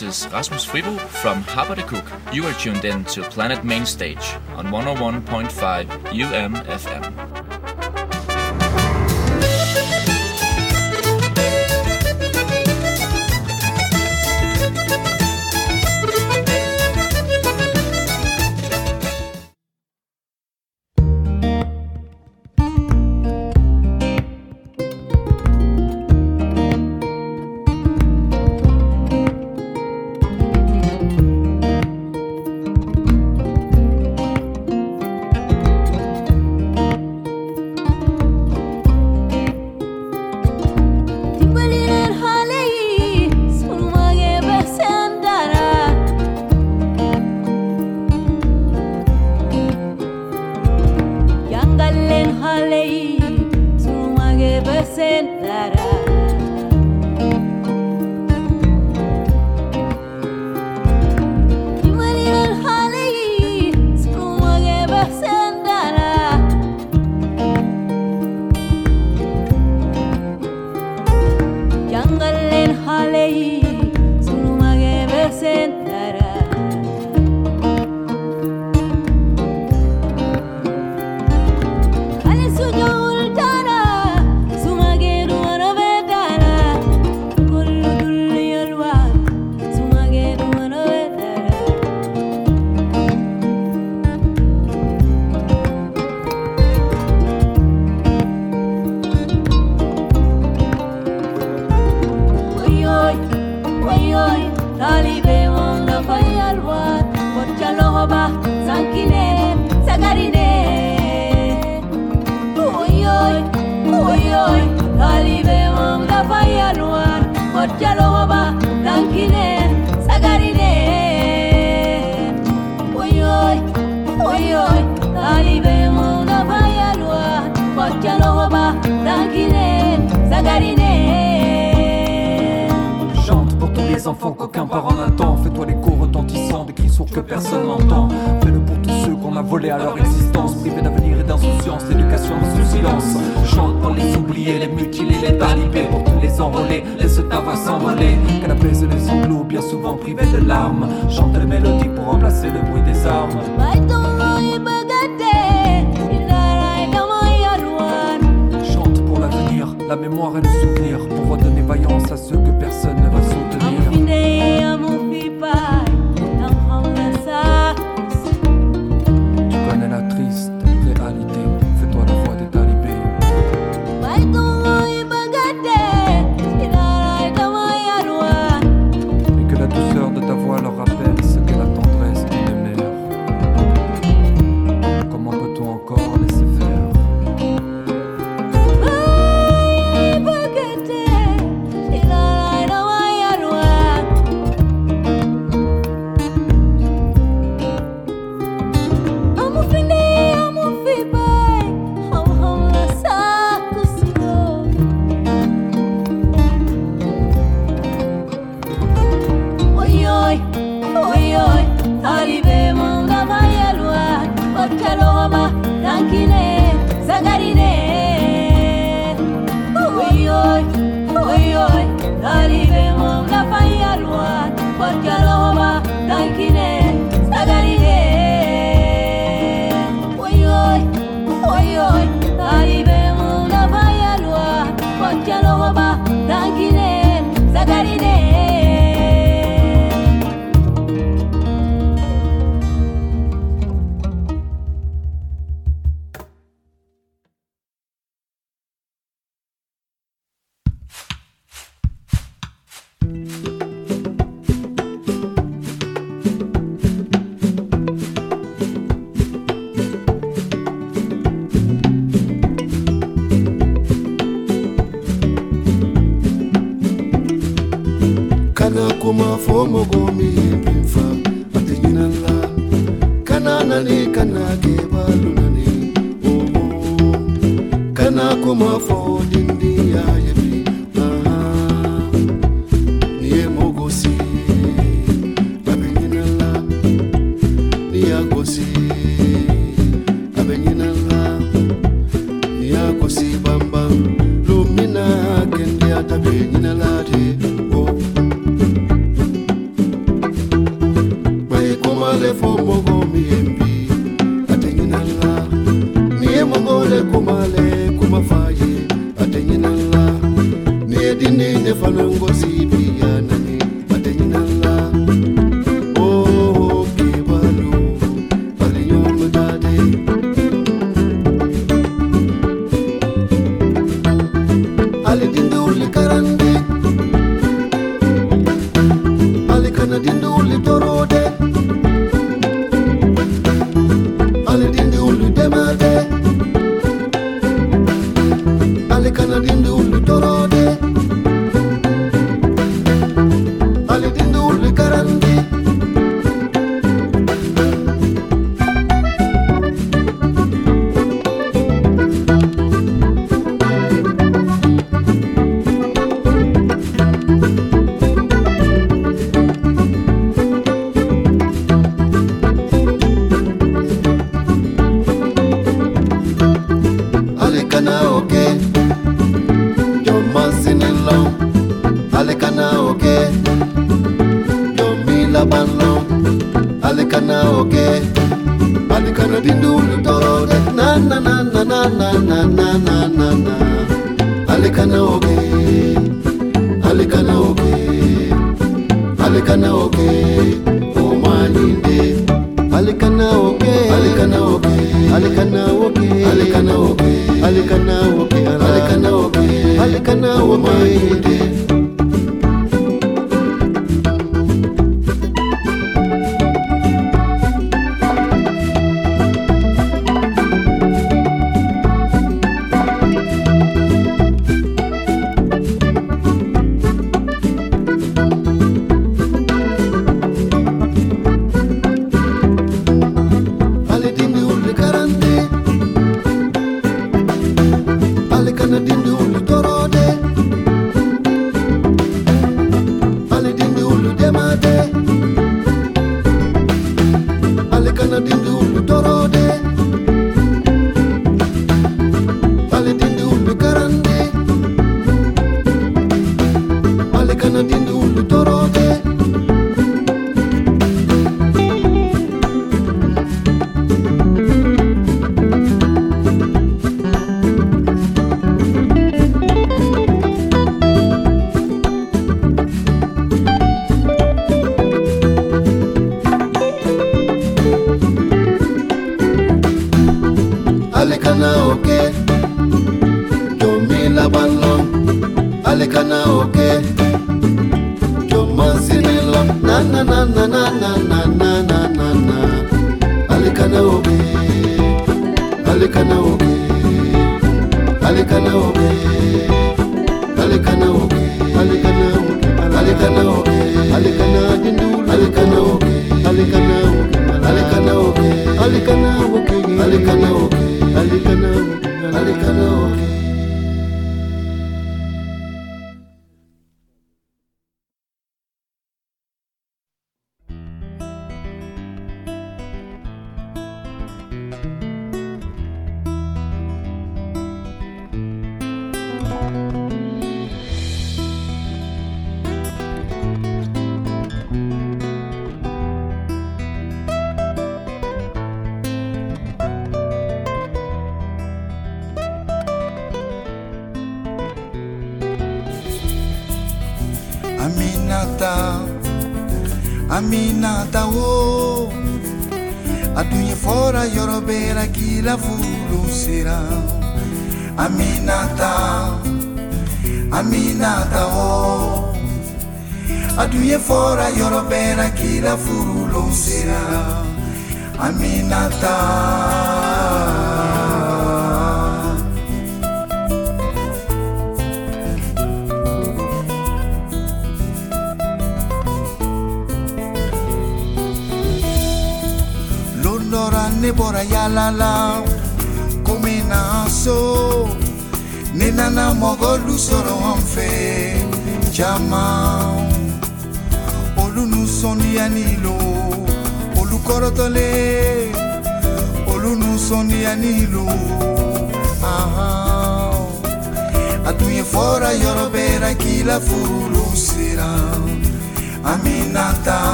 [0.00, 2.04] This is Rasmus Fribo from Harper the Cook.
[2.32, 7.29] You are tuned in to Planet Main Stage on 101.5 UMFM.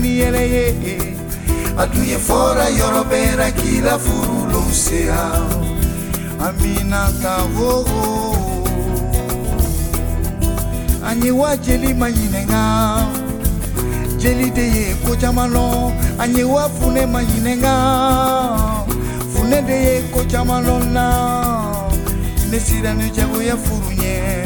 [0.00, 0.64] Ni yɛlɛ ye
[1.76, 5.22] a dun ye fɔra yɔrɔ bɛɛ k'i la furu lo sera
[6.46, 8.34] aminata wogo
[11.08, 12.62] an ye wa jeli ma ɲinɛnka
[14.18, 17.74] jeli de ye ko caman lɔn an ye wa funɛ ma ɲinɛnka
[19.32, 21.06] funɛ de ye ko caman lɔn na.
[22.50, 24.39] Ne sira ni jagoya furu ɲɛ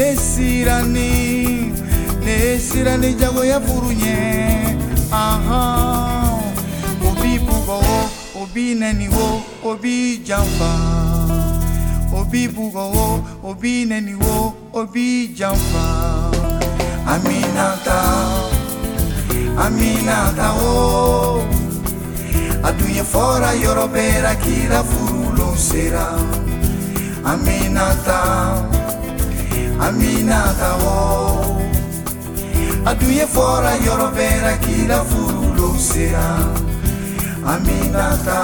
[0.00, 1.72] nesirani
[2.24, 4.16] nesirani jago ya furunye.
[5.12, 6.40] Aha.
[7.08, 7.80] Obi bugo
[8.42, 10.72] obi nani wo obi jamfa
[12.16, 12.84] obi bugo
[13.44, 15.84] obi nani wo obi jamfa
[17.06, 18.00] aminata
[19.64, 21.44] aminata o.
[22.62, 26.06] Aduye fora yorobera kila furulonsera
[27.24, 28.20] aminata
[29.86, 30.96] aminata o
[32.88, 36.28] a dun ye fɔra yɔrɔ bɛɛ la k'i la furu lon sera
[37.52, 38.40] aminata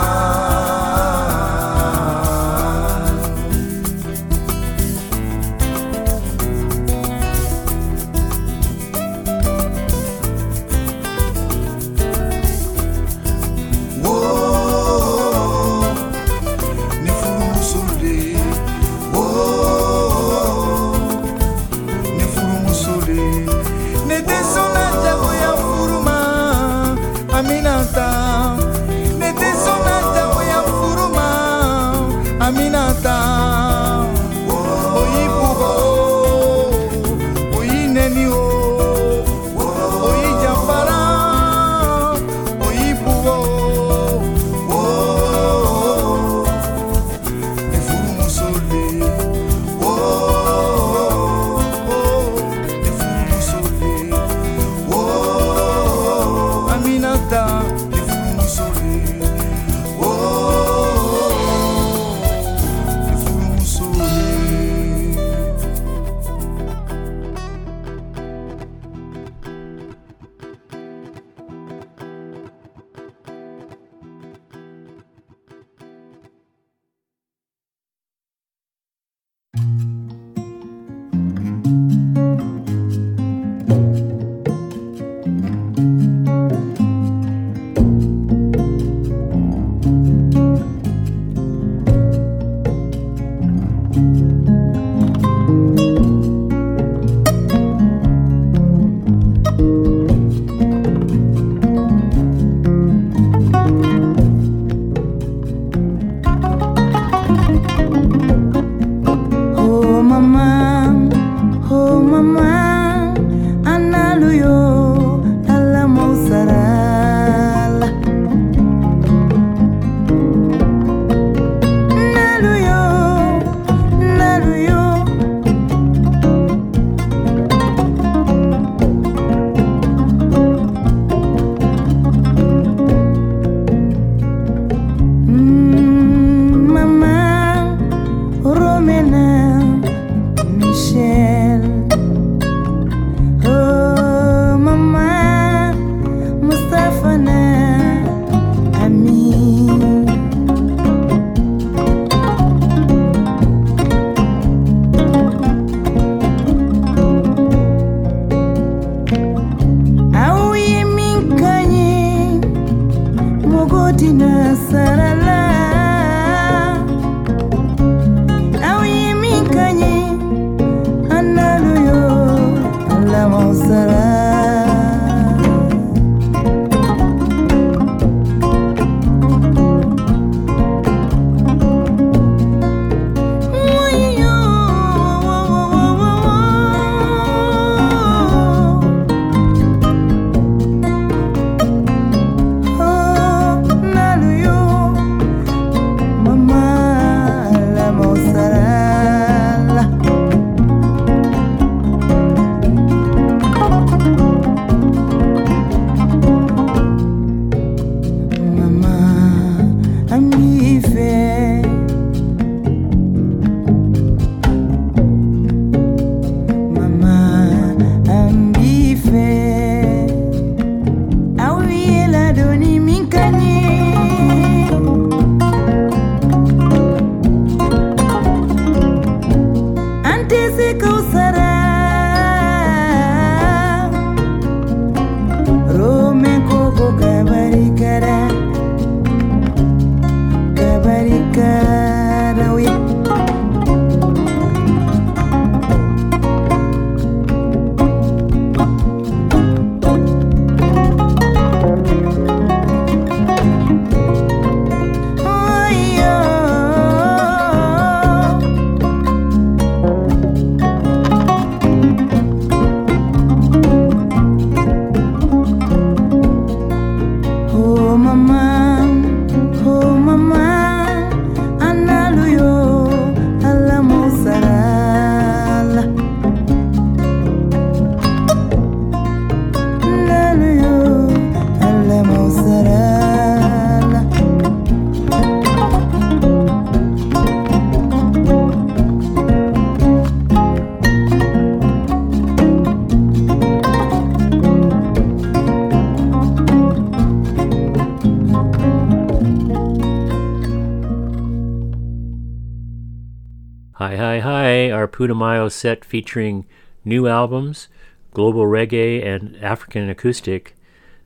[304.77, 306.45] Our Putumayo set featuring
[306.85, 307.69] new albums,
[308.13, 310.55] global reggae and African acoustic.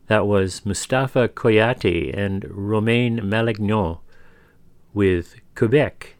[0.08, 4.00] That was Mustafa Koyate and Romain Malignon
[4.92, 6.16] with Quebec.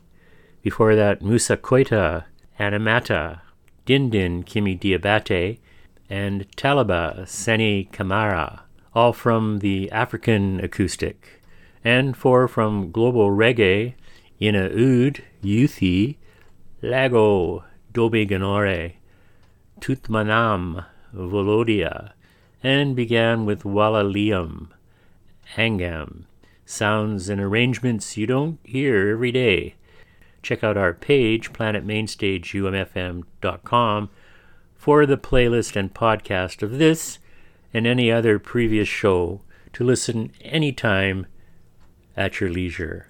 [0.63, 2.27] Before that, Musa Koita,
[2.61, 3.41] Anamata,
[3.85, 5.59] Dindin Kimi Diabate,
[6.09, 8.61] and Talaba Seni Kamara,
[8.95, 11.43] all from the African acoustic.
[11.83, 13.95] And four from global reggae,
[14.41, 16.15] Ina Oud, Youthi,
[16.83, 18.95] Lago, Dobe Ganore,
[19.81, 22.13] Tutmanam, Volodia,
[22.63, 24.69] and began with Walla Liam,
[25.57, 26.25] Angam,
[26.65, 29.75] sounds and arrangements you don't hear every day.
[30.43, 34.11] Check out our page, planetmainstageumfm.com,
[34.75, 37.19] for the playlist and podcast of this
[37.75, 39.43] and any other previous show
[39.75, 41.27] to listen anytime
[42.17, 43.09] at your leisure.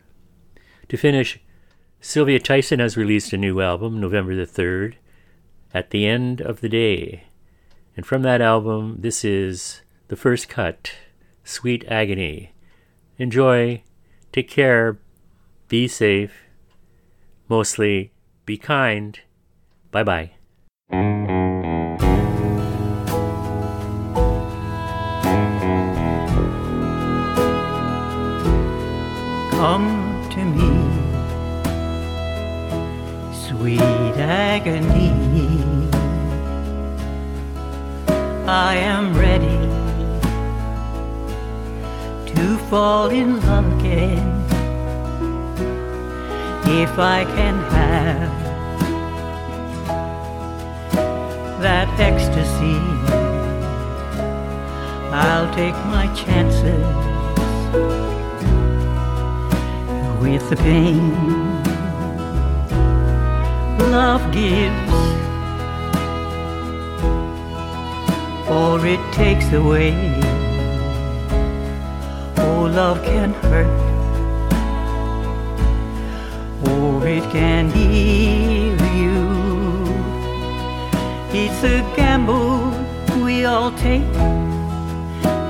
[0.89, 1.39] To finish,
[2.03, 4.95] Sylvia Tyson has released a new album November the 3rd,
[5.75, 7.25] At the End of the Day.
[7.95, 10.93] And from that album, this is the first cut,
[11.45, 12.53] Sweet Agony.
[13.19, 13.83] Enjoy,
[14.33, 14.99] take care,
[15.69, 16.33] be safe,
[17.49, 18.13] mostly
[18.47, 19.21] be kind.
[19.91, 21.20] Bye bye.
[34.61, 35.11] Agony.
[38.47, 39.59] I am ready
[42.33, 44.27] to fall in love again
[46.83, 48.31] if I can have
[51.63, 52.81] that ecstasy.
[55.13, 56.85] I'll take my chances
[60.21, 61.50] with the pain
[63.91, 64.93] love gives,
[68.49, 69.93] or it takes away.
[72.37, 73.67] Oh, love can hurt,
[76.69, 79.21] or it can heal you.
[81.33, 82.73] It's a gamble
[83.25, 84.15] we all take,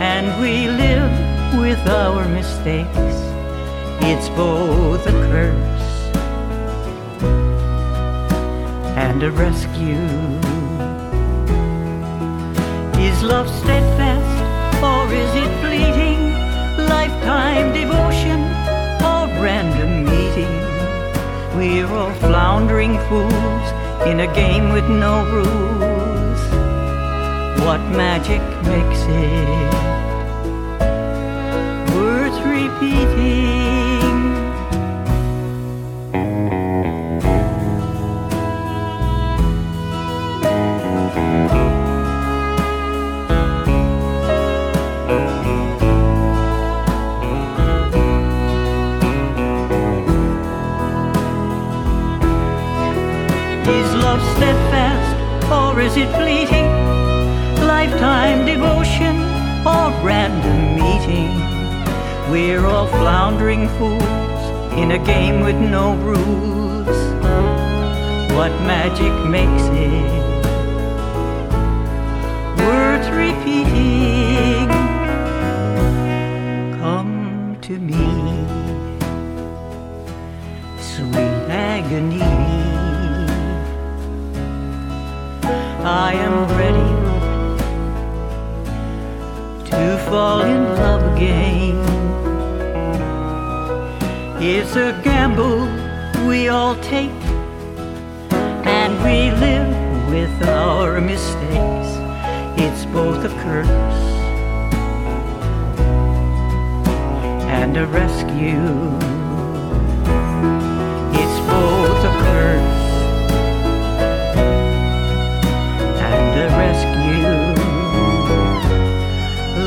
[0.00, 1.12] and we live
[1.60, 3.16] with our mistakes.
[4.02, 5.79] It's both a curse
[9.10, 10.06] and a rescue.
[13.06, 14.36] Is love steadfast
[14.88, 16.20] or is it fleeting?
[16.96, 18.40] Lifetime devotion
[19.10, 20.54] or random meeting?
[21.56, 23.66] We're all floundering fools
[24.10, 26.40] in a game with no rules.
[27.66, 28.42] What magic
[28.72, 29.70] makes it
[31.96, 33.49] worth repeating?
[55.90, 56.68] Is it fleeting?
[57.66, 59.16] Lifetime devotion
[59.66, 61.30] or random meeting?
[62.30, 64.42] We're all floundering fools
[64.78, 66.96] in a game with no rules.
[68.36, 70.10] What magic makes it
[72.60, 74.68] worth repeating?
[76.78, 78.06] Come to me,
[80.78, 82.29] sweet agony.
[86.10, 86.90] I am ready
[89.70, 91.78] to fall in love again.
[94.42, 95.68] It's a gamble
[96.26, 97.22] we all take,
[98.32, 99.70] and we live
[100.10, 101.90] with our mistakes.
[102.58, 104.02] It's both a curse
[107.46, 109.09] and a rescue.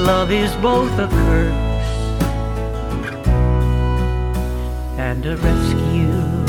[0.06, 1.54] Love is both a curse
[5.00, 6.43] and a rescue.